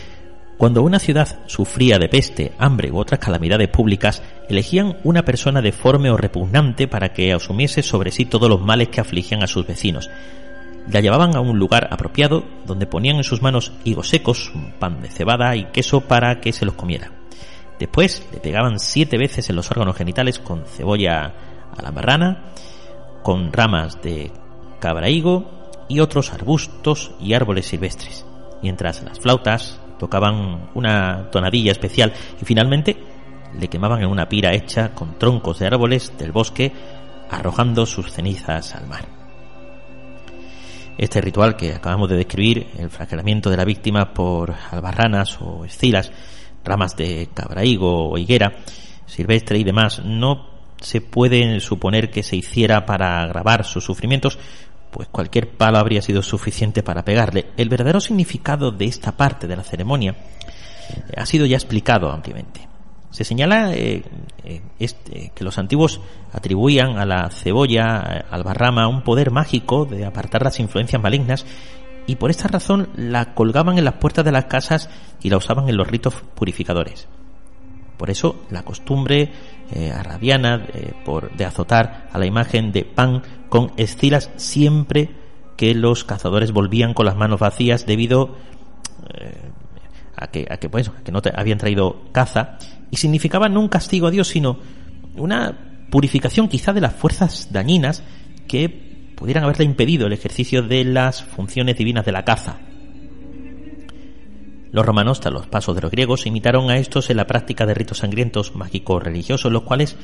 [0.57, 6.09] Cuando una ciudad sufría de peste, hambre u otras calamidades públicas, elegían una persona deforme
[6.09, 10.09] o repugnante para que asumiese sobre sí todos los males que afligían a sus vecinos.
[10.91, 14.99] La llevaban a un lugar apropiado donde ponían en sus manos higos secos, un pan
[15.01, 17.11] de cebada y queso para que se los comiera.
[17.77, 21.33] Después le pegaban siete veces en los órganos genitales con cebolla
[21.77, 22.45] a la marrana,
[23.21, 24.31] con ramas de
[24.79, 25.51] cabra higo
[25.87, 28.25] y otros arbustos y árboles silvestres,
[28.63, 32.97] mientras las flautas, tocaban una tonadilla especial y finalmente
[33.57, 36.71] le quemaban en una pira hecha con troncos de árboles del bosque,
[37.29, 39.05] arrojando sus cenizas al mar.
[40.97, 46.11] Este ritual que acabamos de describir, el flagelamiento de la víctima por albarranas o escilas,
[46.63, 48.53] ramas de cabrahigo o higuera,
[49.05, 54.37] silvestre y demás, no se puede suponer que se hiciera para agravar sus sufrimientos,
[54.91, 57.47] pues cualquier palo habría sido suficiente para pegarle.
[57.57, 60.15] El verdadero significado de esta parte de la ceremonia
[61.15, 62.67] ha sido ya explicado ampliamente.
[63.09, 64.03] Se señala eh,
[64.43, 66.01] eh, este, que los antiguos
[66.33, 71.45] atribuían a la cebolla, al barrama, un poder mágico de apartar las influencias malignas
[72.05, 74.89] y por esta razón la colgaban en las puertas de las casas
[75.21, 77.07] y la usaban en los ritos purificadores.
[77.97, 79.31] Por eso la costumbre
[79.73, 80.93] eh, arabiana eh,
[81.35, 85.09] de azotar a la imagen de Pan con estilas siempre
[85.57, 88.37] que los cazadores volvían con las manos vacías debido
[89.13, 89.51] eh,
[90.15, 92.57] a que, pues, que no habían traído caza
[92.91, 94.59] y significaba no un castigo a Dios sino
[95.15, 98.03] una purificación quizá de las fuerzas dañinas
[98.47, 102.57] que pudieran haberle impedido el ejercicio de las funciones divinas de la caza.
[104.71, 107.73] Los romanos, tras los pasos de los griegos, imitaron a estos en la práctica de
[107.73, 109.95] ritos sangrientos mágicos religiosos, los cuales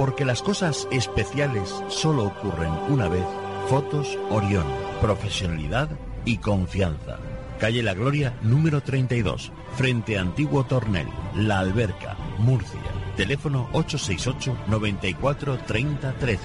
[0.00, 3.26] Porque las cosas especiales solo ocurren una vez.
[3.68, 4.64] Fotos Orión.
[4.98, 5.90] Profesionalidad
[6.24, 7.18] y confianza.
[7.58, 12.80] Calle La Gloria, número 32, frente a Antiguo Tornel, La Alberca, Murcia.
[13.14, 16.40] Teléfono 868 94 30 13.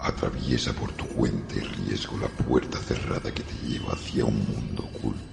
[0.00, 4.86] Atraviesa por tu cuenta y riesgo la puerta cerrada que te lleva hacia un mundo
[4.94, 5.32] oculto.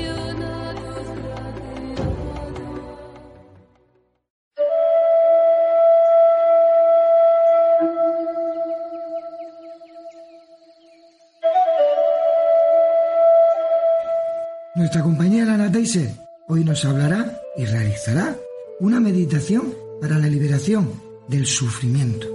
[14.91, 16.11] Nuestra compañera Ana Teiser
[16.49, 18.35] hoy nos hablará y realizará
[18.81, 20.91] una meditación para la liberación
[21.29, 22.27] del sufrimiento.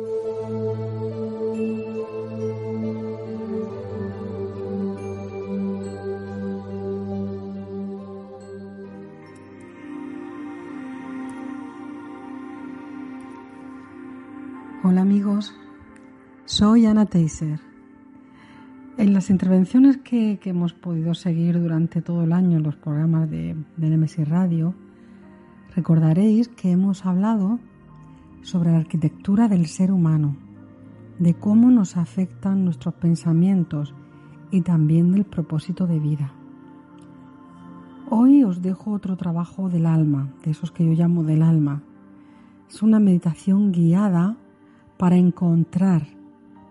[14.83, 15.53] Hola amigos,
[16.47, 17.76] soy Ana Teiser.
[18.99, 23.55] En las intervenciones que, hemos podido seguir durante todo el año en los programas de,
[23.77, 24.75] de Nemesis Radio,
[25.75, 27.59] recordaréis que hemos hablado
[28.41, 30.35] sobre la arquitectura del ser humano,
[31.19, 33.95] de cómo nos afectan nuestros pensamientos
[34.51, 36.33] y también del propósito de vida.
[38.09, 41.83] Hoy os dejo otro trabajo del alma, de esos que yo llamo del alma.
[42.71, 44.39] Es una meditación guiada
[44.97, 46.07] para encontrar,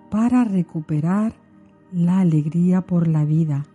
[0.10, 1.44] para recuperar
[1.91, 3.65] la alegría por la vida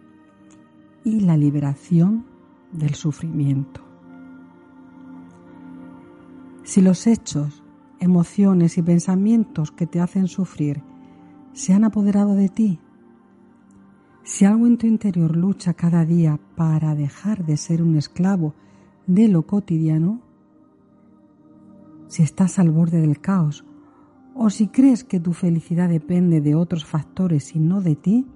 [1.05, 2.27] y la liberación
[2.73, 3.81] del sufrimiento.
[6.63, 7.63] Si los hechos,
[7.99, 10.83] emociones y pensamientos que te hacen sufrir
[11.53, 12.79] se han apoderado de ti,
[14.23, 18.55] si algo en tu interior lucha cada día para dejar de ser un esclavo
[19.07, 20.21] de lo cotidiano,
[22.07, 23.65] si estás al borde del caos
[24.35, 28.27] o si crees que tu felicidad depende de otros factores y no de ti,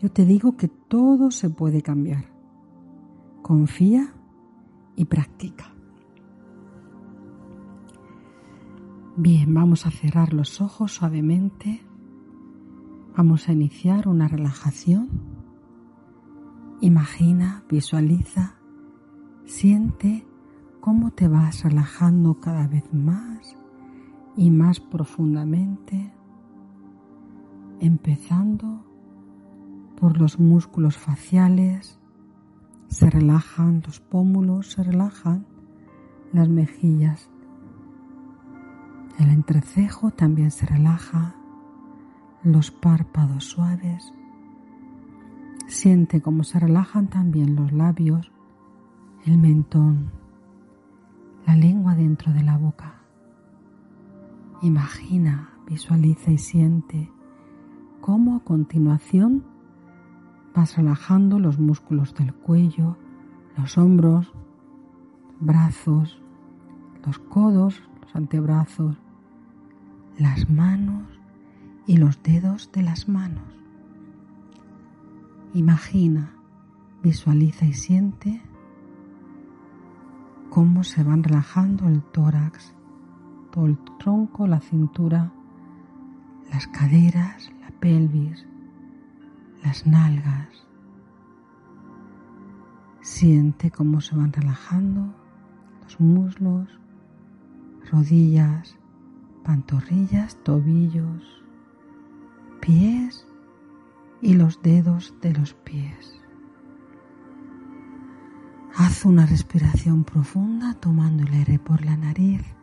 [0.00, 2.26] yo te digo que todo se puede cambiar.
[3.42, 4.14] Confía
[4.96, 5.74] y practica.
[9.16, 11.82] Bien, vamos a cerrar los ojos suavemente.
[13.16, 15.08] Vamos a iniciar una relajación.
[16.80, 18.54] Imagina, visualiza,
[19.44, 20.24] siente
[20.80, 23.56] cómo te vas relajando cada vez más
[24.38, 26.12] y más profundamente,
[27.80, 28.84] empezando
[30.00, 31.98] por los músculos faciales,
[32.86, 35.44] se relajan los pómulos, se relajan
[36.32, 37.28] las mejillas.
[39.18, 41.34] El entrecejo también se relaja,
[42.44, 44.14] los párpados suaves.
[45.66, 48.30] Siente cómo se relajan también los labios,
[49.26, 50.12] el mentón,
[51.44, 52.97] la lengua dentro de la boca.
[54.60, 57.12] Imagina, visualiza y siente
[58.00, 59.44] cómo a continuación
[60.52, 62.96] vas relajando los músculos del cuello,
[63.56, 64.32] los hombros,
[65.38, 66.20] brazos,
[67.06, 68.96] los codos, los antebrazos,
[70.18, 71.04] las manos
[71.86, 73.44] y los dedos de las manos.
[75.54, 76.34] Imagina,
[77.00, 78.42] visualiza y siente
[80.50, 82.74] cómo se van relajando el tórax,
[83.66, 85.32] el tronco, la cintura,
[86.50, 88.46] las caderas, la pelvis,
[89.64, 90.66] las nalgas.
[93.00, 95.14] Siente cómo se van relajando
[95.82, 96.68] los muslos,
[97.90, 98.76] rodillas,
[99.44, 101.42] pantorrillas, tobillos,
[102.60, 103.26] pies
[104.20, 106.20] y los dedos de los pies.
[108.76, 112.57] Haz una respiración profunda tomando el aire por la nariz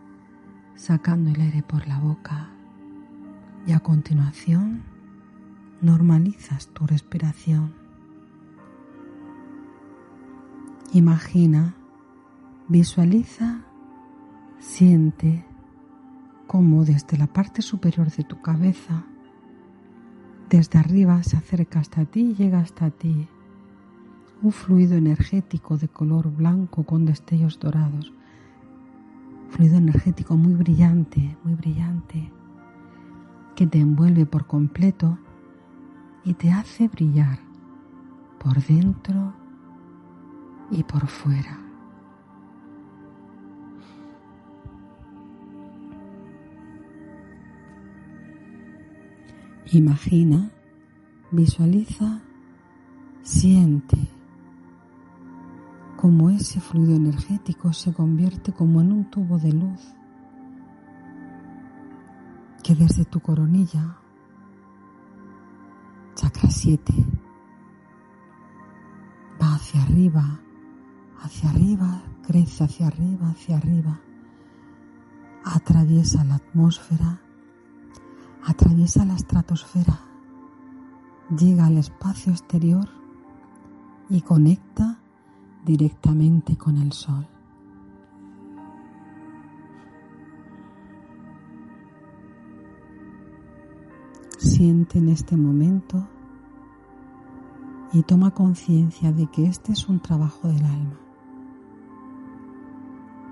[0.76, 2.50] sacando el aire por la boca
[3.66, 4.84] y a continuación
[5.82, 7.74] normalizas tu respiración.
[10.94, 11.76] Imagina,
[12.68, 13.62] visualiza,
[14.60, 15.46] siente
[16.48, 19.04] cómo desde la parte superior de tu cabeza,
[20.50, 23.28] desde arriba se acerca hasta ti y llega hasta ti
[24.42, 28.14] un fluido energético de color blanco con destellos dorados
[29.56, 32.30] fluido energético muy brillante, muy brillante,
[33.56, 35.18] que te envuelve por completo
[36.26, 37.40] y te hace brillar
[38.38, 39.34] por dentro
[40.72, 41.57] y por fuera.
[49.72, 50.52] Imagina,
[51.32, 52.19] visualiza,
[53.23, 54.15] siente
[56.06, 59.82] como ese fluido energético se convierte como en un tubo de luz
[62.61, 63.98] que desde tu coronilla,
[66.14, 66.94] chakra 7,
[69.41, 70.41] va hacia arriba,
[71.23, 73.99] hacia arriba, crece hacia arriba, hacia arriba,
[75.44, 77.19] atraviesa la atmósfera,
[78.45, 80.02] atraviesa la estratosfera,
[81.36, 82.90] llega al espacio exterior
[84.07, 84.99] y conecta
[85.66, 87.28] directamente con el sol.
[94.38, 96.08] Siente en este momento
[97.94, 101.00] y toma conciencia de que este es un trabajo del alma.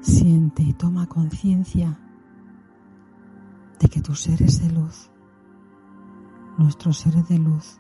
[0.02, 2.00] Siente y toma conciencia
[3.80, 5.12] de que tus seres de luz,
[6.58, 7.78] nuestros seres de luz,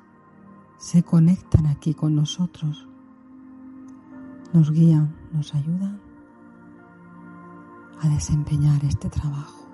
[0.77, 2.87] se conectan aquí con nosotros
[4.53, 5.99] nos guían, nos ayudan
[8.01, 9.67] a desempeñar este trabajo.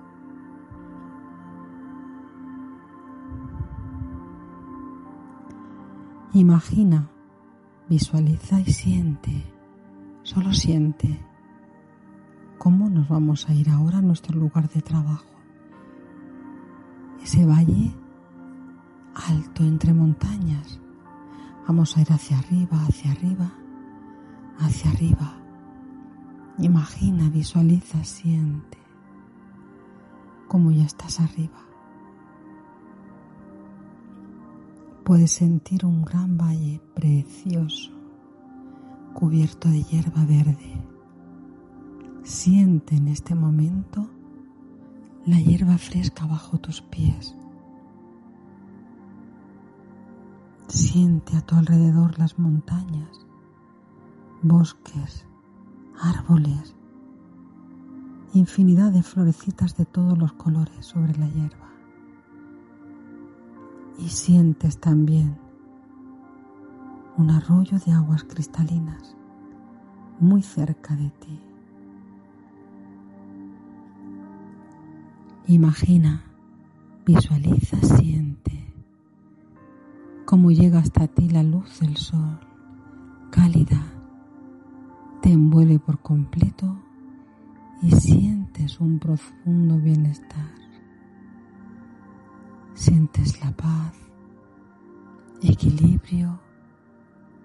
[6.32, 7.10] Imagina,
[7.88, 9.52] visualiza y siente,
[10.22, 11.20] solo siente
[12.56, 15.26] cómo nos vamos a ir ahora a nuestro lugar de trabajo.
[17.22, 17.92] Ese valle
[19.28, 20.80] alto entre montañas.
[21.66, 23.52] Vamos a ir hacia arriba, hacia arriba
[24.60, 25.36] hacia arriba.
[26.58, 28.78] Imagina, visualiza, siente
[30.48, 31.70] cómo ya estás arriba.
[35.10, 37.90] puedes sentir un gran valle precioso,
[39.12, 40.80] cubierto de hierba verde.
[42.22, 44.08] Siente en este momento
[45.26, 47.34] la hierba fresca bajo tus pies.
[50.68, 53.26] Siente a tu alrededor las montañas,
[54.42, 55.26] bosques,
[56.00, 56.74] árboles,
[58.32, 61.70] infinidad de florecitas de todos los colores sobre la hierba.
[63.98, 65.36] Y sientes también
[67.18, 69.14] un arroyo de aguas cristalinas
[70.20, 71.40] muy cerca de ti.
[75.46, 76.22] Imagina,
[77.04, 78.72] visualiza, siente
[80.24, 82.38] cómo llega hasta ti la luz del sol,
[83.30, 83.99] cálida,
[85.20, 86.76] te envuelve por completo
[87.82, 90.54] y sientes un profundo bienestar.
[92.74, 93.94] Sientes la paz,
[95.42, 96.40] equilibrio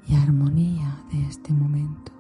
[0.07, 2.11] y armonía de este momento.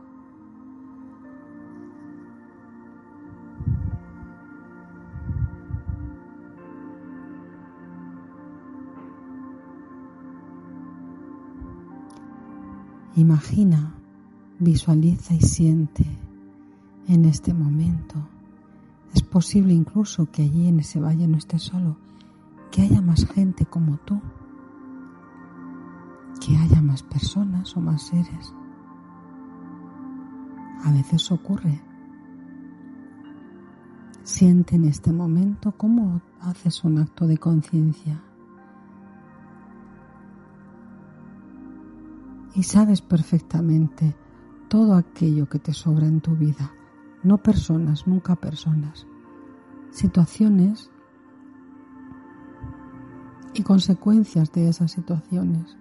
[13.15, 13.94] Imagina,
[14.59, 16.05] visualiza y siente
[17.07, 18.15] en este momento.
[19.13, 21.97] Es posible incluso que allí en ese valle no estés solo,
[22.71, 24.19] que haya más gente como tú,
[26.45, 28.53] que haya más personas o más seres.
[30.83, 31.81] A veces ocurre.
[34.23, 38.21] Siente en este momento cómo haces un acto de conciencia
[42.55, 44.15] y sabes perfectamente
[44.75, 46.69] todo aquello que te sobra en tu vida,
[47.23, 49.07] no personas, nunca personas,
[49.89, 50.91] situaciones
[53.53, 55.77] y consecuencias de esas situaciones.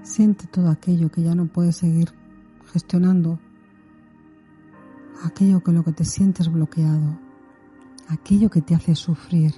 [0.00, 2.10] Siente todo aquello que ya no puedes seguir
[2.72, 3.38] gestionando,
[5.22, 7.18] aquello con lo que te sientes bloqueado,
[8.08, 9.52] aquello que te hace sufrir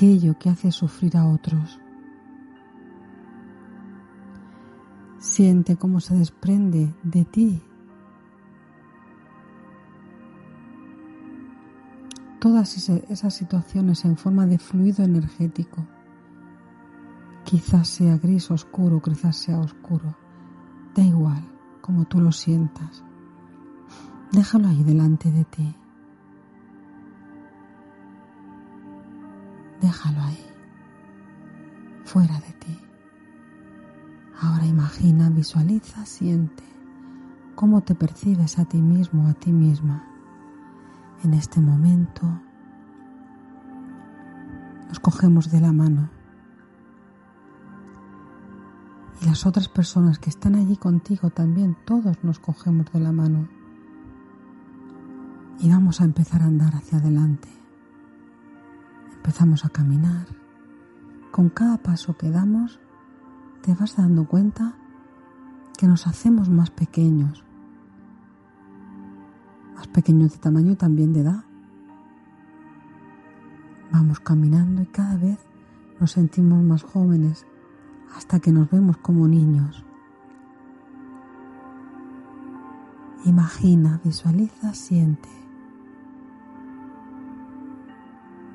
[0.00, 1.78] aquello que hace sufrir a otros.
[5.18, 7.62] Siente cómo se desprende de ti
[12.38, 15.86] todas esas situaciones en forma de fluido energético.
[17.44, 20.16] Quizás sea gris oscuro, quizás sea oscuro.
[20.94, 21.44] Da igual,
[21.82, 23.04] como tú lo sientas.
[24.32, 25.76] Déjalo ahí delante de ti.
[29.90, 30.46] Déjalo ahí,
[32.04, 32.78] fuera de ti.
[34.40, 36.62] Ahora imagina, visualiza, siente
[37.56, 40.04] cómo te percibes a ti mismo, a ti misma.
[41.24, 42.24] En este momento
[44.86, 46.08] nos cogemos de la mano
[49.20, 53.48] y las otras personas que están allí contigo también, todos nos cogemos de la mano
[55.58, 57.59] y vamos a empezar a andar hacia adelante.
[59.20, 60.26] Empezamos a caminar.
[61.30, 62.80] Con cada paso que damos,
[63.60, 64.76] te vas dando cuenta
[65.76, 67.44] que nos hacemos más pequeños.
[69.74, 71.44] Más pequeños de tamaño también de edad.
[73.92, 75.38] Vamos caminando y cada vez
[76.00, 77.44] nos sentimos más jóvenes
[78.16, 79.84] hasta que nos vemos como niños.
[83.26, 85.39] Imagina, visualiza, siente.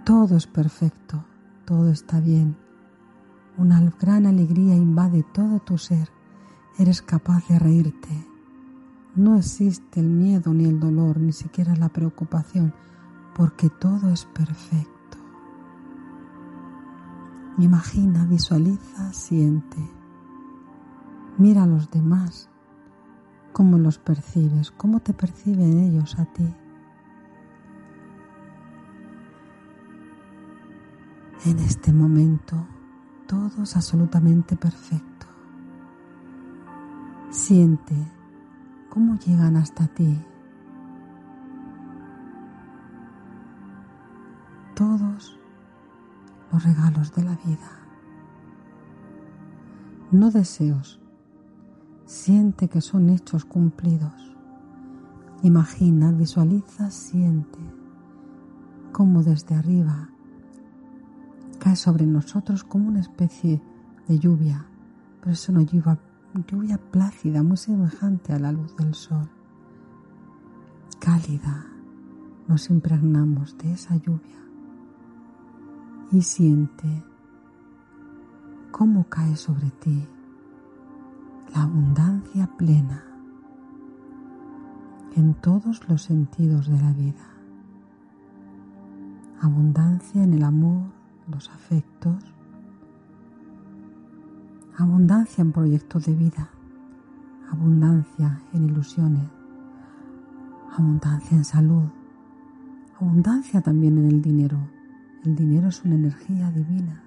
[0.06, 1.26] Todo es perfecto,
[1.66, 2.56] todo está bien.
[3.58, 6.10] Una gran alegría invade todo tu ser.
[6.78, 8.28] Eres capaz de reírte.
[9.16, 12.72] No existe el miedo ni el dolor, ni siquiera la preocupación,
[13.34, 15.18] porque todo es perfecto.
[17.58, 19.80] Imagina, visualiza, siente.
[21.40, 22.48] Mira a los demás,
[23.54, 26.54] cómo los percibes, cómo te perciben ellos a ti.
[31.44, 32.66] En este momento
[33.28, 35.28] todo es absolutamente perfecto.
[37.30, 37.96] Siente
[38.90, 40.18] cómo llegan hasta ti
[44.76, 45.38] todos
[46.52, 47.70] los regalos de la vida.
[50.12, 51.00] No deseos,
[52.06, 54.36] siente que son hechos cumplidos.
[55.44, 57.60] Imagina, visualiza, siente
[58.92, 60.10] cómo desde arriba
[61.66, 63.60] cae sobre nosotros como una especie
[64.08, 64.68] de lluvia,
[65.20, 65.98] pero es una lluvia,
[66.48, 69.28] lluvia plácida, muy semejante a la luz del sol,
[71.00, 71.66] cálida,
[72.48, 74.38] nos impregnamos de esa lluvia
[76.12, 77.04] y siente
[78.70, 80.08] cómo cae sobre ti
[81.56, 83.04] la abundancia plena
[85.16, 87.26] en todos los sentidos de la vida.
[89.42, 90.95] Abundancia en el amor,
[91.28, 92.16] los afectos,
[94.78, 96.50] abundancia en proyectos de vida,
[97.52, 99.28] abundancia en ilusiones,
[100.78, 101.90] abundancia en salud,
[103.00, 104.58] abundancia también en el dinero.
[105.24, 107.02] El dinero es una energía divina.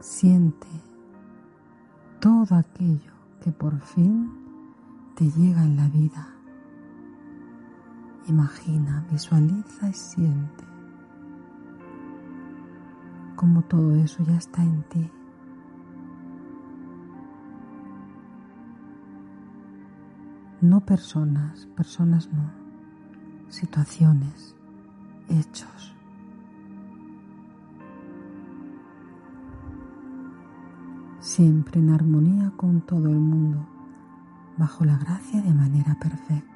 [0.00, 0.68] Siente
[2.20, 4.30] todo aquello que por fin
[5.14, 6.28] te llega en la vida.
[8.28, 10.69] Imagina, visualiza y siente
[13.40, 15.10] como todo eso ya está en ti.
[20.60, 22.50] No personas, personas no,
[23.48, 24.54] situaciones,
[25.30, 25.96] hechos.
[31.20, 33.66] Siempre en armonía con todo el mundo,
[34.58, 36.49] bajo la gracia de manera perfecta.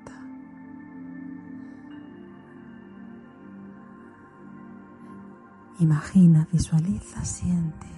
[5.80, 7.94] Imagina, visualiza, siente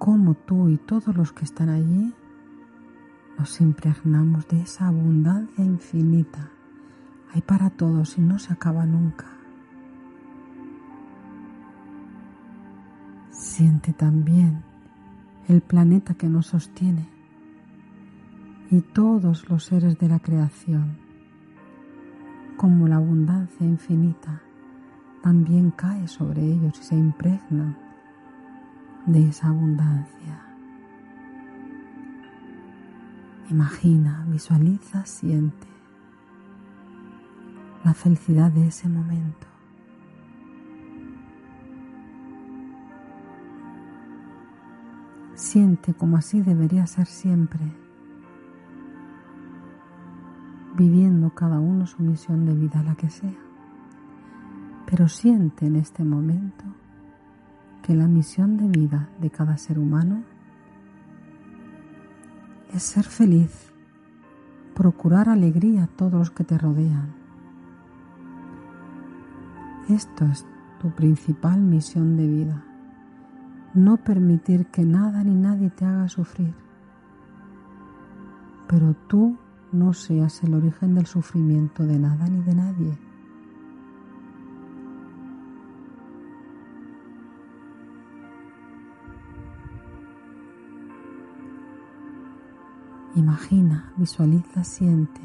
[0.00, 2.14] cómo tú y todos los que están allí
[3.38, 6.50] nos impregnamos de esa abundancia infinita.
[7.32, 9.26] Hay para todos y no se acaba nunca.
[13.30, 14.64] Siente también
[15.48, 17.06] el planeta que nos sostiene
[18.70, 20.96] y todos los seres de la creación
[22.60, 24.42] como la abundancia infinita
[25.22, 27.74] también cae sobre ellos y se impregna
[29.06, 30.42] de esa abundancia.
[33.48, 35.66] Imagina, visualiza, siente
[37.82, 39.46] la felicidad de ese momento.
[45.34, 47.72] Siente como así debería ser siempre
[50.80, 53.36] viviendo cada uno su misión de vida, la que sea.
[54.86, 56.64] Pero siente en este momento
[57.82, 60.22] que la misión de vida de cada ser humano
[62.72, 63.74] es ser feliz,
[64.74, 67.12] procurar alegría a todos los que te rodean.
[69.90, 70.46] Esto es
[70.80, 72.64] tu principal misión de vida,
[73.74, 76.54] no permitir que nada ni nadie te haga sufrir,
[78.66, 79.36] pero tú
[79.72, 82.98] no seas el origen del sufrimiento de nada ni de nadie.
[93.16, 95.20] Imagina, visualiza, siente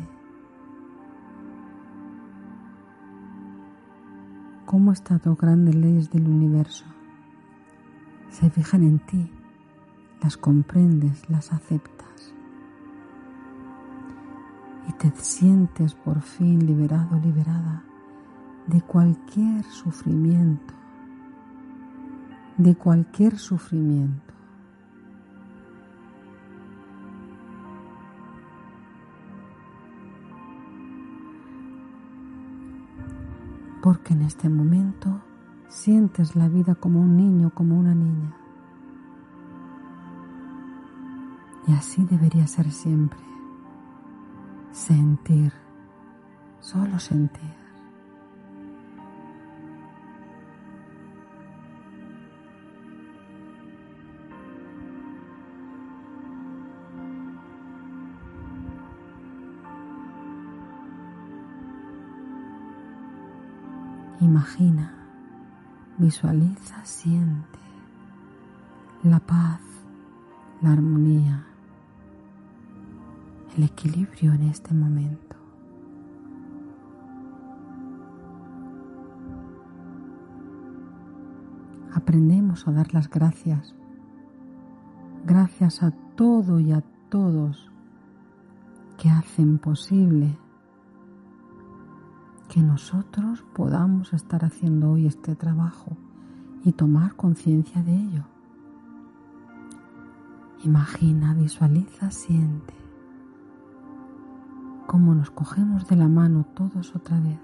[4.66, 6.86] cómo estas dos grandes leyes del universo
[8.32, 9.32] se fijan en ti,
[10.22, 11.95] las comprendes, las aceptas
[14.88, 17.84] y te sientes por fin liberado, liberada
[18.68, 20.74] de cualquier sufrimiento,
[22.58, 24.34] de cualquier sufrimiento.
[33.82, 35.22] Porque en este momento
[35.68, 38.36] sientes la vida como un niño, como una niña.
[41.68, 43.35] Y así debería ser siempre
[44.76, 45.54] sentir,
[46.60, 47.56] solo sentir.
[64.20, 64.94] Imagina,
[65.98, 67.60] visualiza, siente
[69.04, 69.62] la paz,
[70.62, 71.46] la armonía,
[73.58, 75.36] el equilibrio en este momento.
[81.94, 83.74] Aprendemos a dar las gracias.
[85.26, 87.72] Gracias a todo y a todos
[88.98, 90.38] que hacen posible
[92.50, 95.98] que nosotros podamos estar haciendo hoy este trabajo
[96.64, 98.24] y tomar conciencia de ello.
[100.64, 102.85] Imagina, visualiza, siente
[104.88, 107.40] cómo nos cogemos de la mano todos otra vez.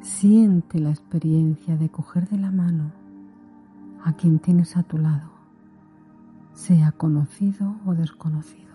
[0.00, 2.92] Siente la experiencia de coger de la mano
[4.04, 5.30] a quien tienes a tu lado,
[6.54, 8.72] sea conocido o desconocido.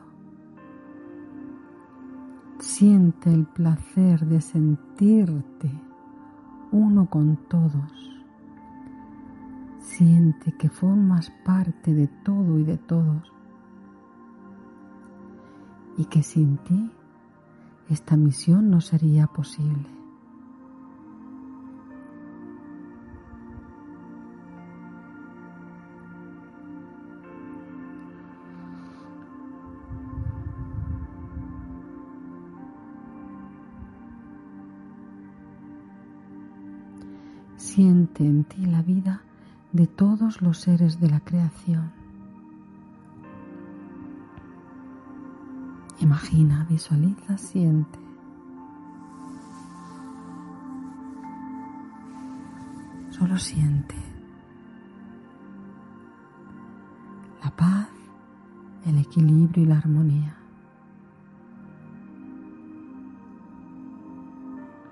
[2.60, 5.72] Siente el placer de sentirte
[6.72, 8.18] uno con todos.
[9.80, 13.32] Siente que formas parte de todo y de todos.
[15.98, 16.92] Y que sin ti
[17.90, 19.88] esta misión no sería posible.
[37.56, 39.22] Siente en ti la vida
[39.72, 42.07] de todos los seres de la creación.
[46.18, 48.00] Imagina, visualiza, siente.
[53.12, 53.94] Solo siente.
[57.44, 57.88] La paz,
[58.88, 60.36] el equilibrio y la armonía.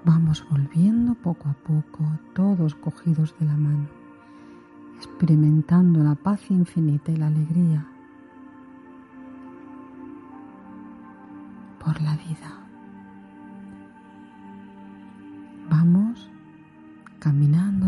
[0.06, 2.04] Vamos volviendo poco a poco,
[2.36, 3.88] todos cogidos de la mano,
[4.98, 7.95] experimentando la paz infinita y la alegría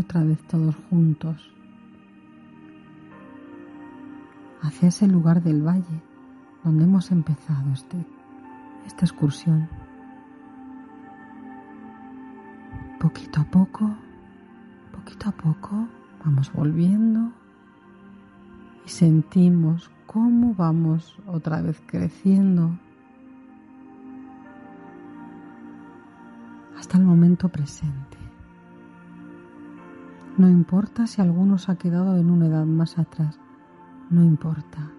[0.08, 1.36] otra vez todos juntos
[4.62, 6.02] hacia ese lugar del valle
[6.64, 8.06] donde hemos empezado este,
[8.86, 9.68] esta excursión.
[12.98, 13.94] poquito a poco,
[14.92, 15.86] poquito a poco,
[16.24, 17.30] vamos volviendo
[18.86, 22.78] y sentimos cómo vamos otra vez creciendo
[26.78, 28.07] hasta el momento presente.
[30.38, 33.38] No importa si alguno se ha quedado en una edad más atrás,
[34.08, 34.90] no importa.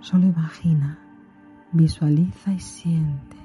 [0.00, 0.98] Solo imagina,
[1.72, 3.40] visualiza y siente.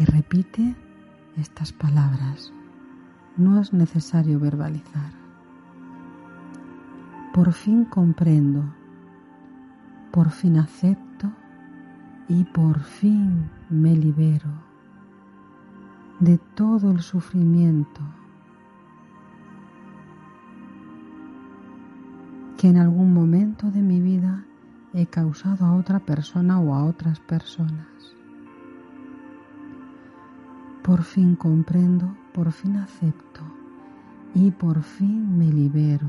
[0.00, 0.74] y repite
[1.36, 2.54] estas palabras.
[3.36, 5.12] No es necesario verbalizar.
[7.34, 8.64] Por fin comprendo,
[10.10, 11.30] por fin acepto
[12.28, 14.69] y por fin me libero
[16.20, 18.02] de todo el sufrimiento
[22.58, 24.44] que en algún momento de mi vida
[24.92, 27.86] he causado a otra persona o a otras personas.
[30.82, 33.40] Por fin comprendo, por fin acepto
[34.34, 36.08] y por fin me libero.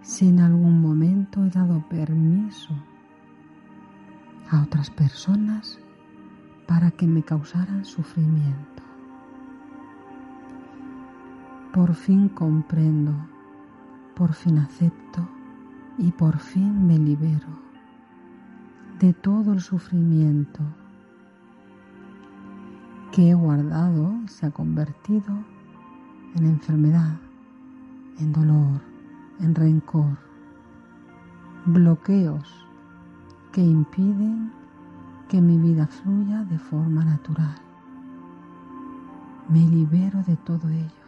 [0.00, 2.74] Si en algún momento he dado permiso
[4.50, 5.78] a otras personas
[6.66, 8.82] para que me causaran sufrimiento.
[11.72, 13.12] Por fin comprendo,
[14.14, 15.26] por fin acepto
[15.98, 17.48] y por fin me libero
[19.00, 20.60] de todo el sufrimiento
[23.10, 25.34] que he guardado se ha convertido
[26.36, 27.18] en enfermedad,
[28.18, 28.80] en dolor,
[29.40, 30.16] en rencor,
[31.66, 32.66] bloqueos
[33.52, 34.52] que impiden
[35.32, 37.54] que mi vida fluya de forma natural.
[39.48, 41.06] Me libero de todo ello.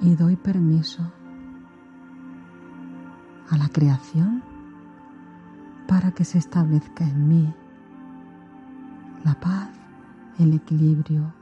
[0.00, 1.02] Y doy permiso
[3.50, 4.42] a la creación
[5.86, 7.54] para que se establezca en mí
[9.26, 9.68] la paz,
[10.38, 11.34] el equilibrio,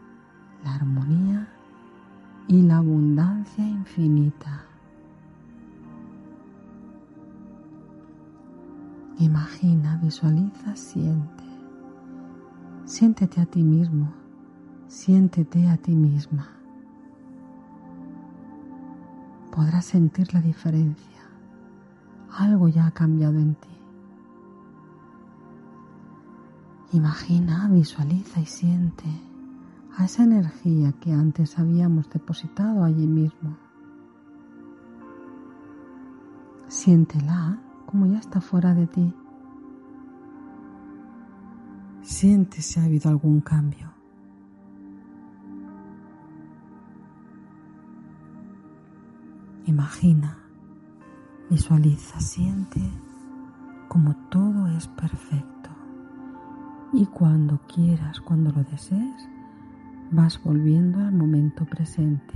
[0.64, 1.53] la armonía
[2.48, 4.64] y la abundancia infinita.
[9.18, 11.44] Imagina, visualiza, siente.
[12.84, 14.12] Siéntete a ti mismo,
[14.88, 16.48] siéntete a ti misma.
[19.50, 21.14] Podrás sentir la diferencia
[22.38, 23.68] algo ya ha cambiado en ti.
[26.92, 29.04] Imagina, visualiza y siente
[29.96, 33.56] a esa energía que antes habíamos depositado allí mismo.
[36.68, 39.14] Siéntela como ya está fuera de ti.
[42.02, 43.92] Siente si ha habido algún cambio.
[49.66, 50.44] Imagina
[51.50, 52.80] Visualiza, siente
[53.88, 55.70] como todo es perfecto.
[56.92, 59.28] Y cuando quieras, cuando lo desees,
[60.14, 62.34] vas volviendo al momento presente.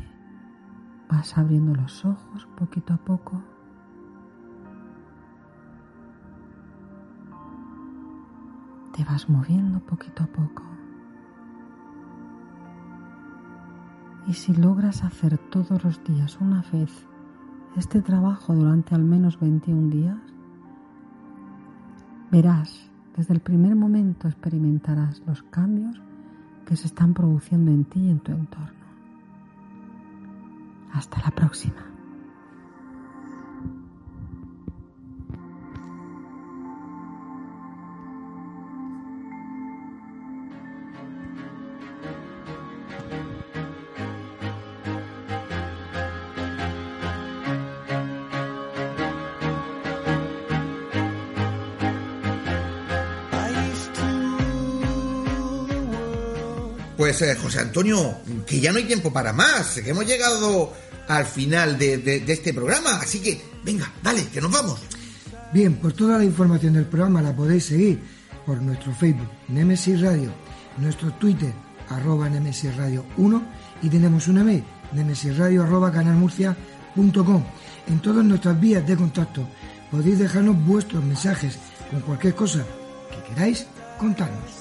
[1.09, 3.41] Vas abriendo los ojos poquito a poco.
[8.95, 10.65] Te vas moviendo poquito a poco.
[14.27, 17.07] Y si logras hacer todos los días una vez
[17.77, 20.19] este trabajo durante al menos 21 días,
[22.31, 26.03] verás, desde el primer momento experimentarás los cambios
[26.69, 28.69] que se están produciendo en ti y en tu entorno.
[30.93, 31.98] Hasta la próxima.
[57.09, 60.75] Pues eh, José Antonio, que ya no hay tiempo para más, que hemos llegado
[61.09, 64.79] al final de, este programa, así que venga, dale, que nos vamos.
[65.51, 67.99] Bien, pues toda la información del programa la podéis seguir
[68.45, 70.31] por nuestro Facebook, Nemesis Radio,
[70.77, 71.51] nuestro Twitter,
[71.89, 73.43] arroba Nemesis Radio 1
[73.85, 74.63] y tenemos una mail,
[74.93, 77.43] nemesisradio arroba canalmurcia.com.
[77.87, 79.49] En todas nuestras vías de contacto
[79.91, 81.57] podéis dejarnos vuestros mensajes
[81.91, 82.67] con cualquier cosa
[83.11, 83.65] que queráis
[83.99, 84.58] contarnos.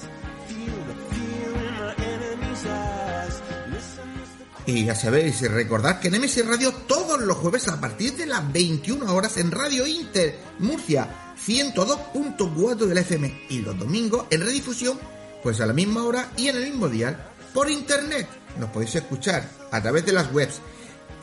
[4.68, 9.14] Y ya sabéis, recordad que MS Radio todos los jueves a partir de las 21
[9.14, 13.46] horas en Radio Inter, Murcia, 102.4 del FM.
[13.48, 14.98] Y los domingos en redifusión,
[15.42, 17.16] pues a la misma hora y en el mismo dial,
[17.54, 18.28] por internet.
[18.60, 20.60] Nos podéis escuchar a través de las webs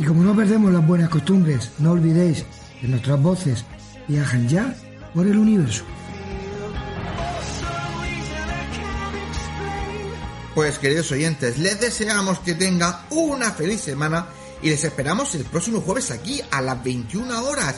[0.00, 2.46] Y como no perdemos las buenas costumbres, no olvidéis
[2.80, 3.66] que nuestras voces
[4.08, 4.74] viajan ya
[5.14, 5.84] por el universo.
[10.54, 14.24] Pues queridos oyentes, les deseamos que tengan una feliz semana
[14.62, 17.74] y les esperamos el próximo jueves aquí a las 21 horas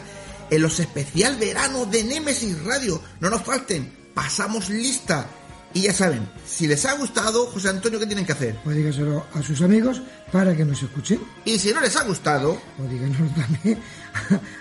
[0.48, 3.02] en los especial verano de Nemesis Radio.
[3.18, 5.26] No nos falten, pasamos lista.
[5.74, 8.56] Y ya saben, si les ha gustado, José Antonio, ¿qué tienen que hacer?
[8.62, 11.20] Pues dígaselo a sus amigos para que nos escuchen.
[11.46, 13.78] Y si no les ha gustado, o díganoslo también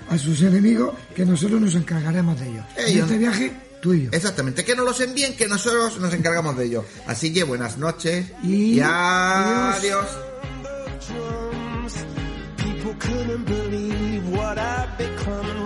[0.09, 2.65] a sus enemigos que nosotros nos encargaremos de ellos.
[2.77, 3.51] Ellos- este viaje,
[3.81, 4.09] tú y yo.
[4.13, 6.85] exactamente, que nos los envíen, que nosotros nos encargamos de ello.
[7.07, 10.05] Así que buenas noches Y- adiós.
[12.57, 15.65] People couldn't believe what I've become.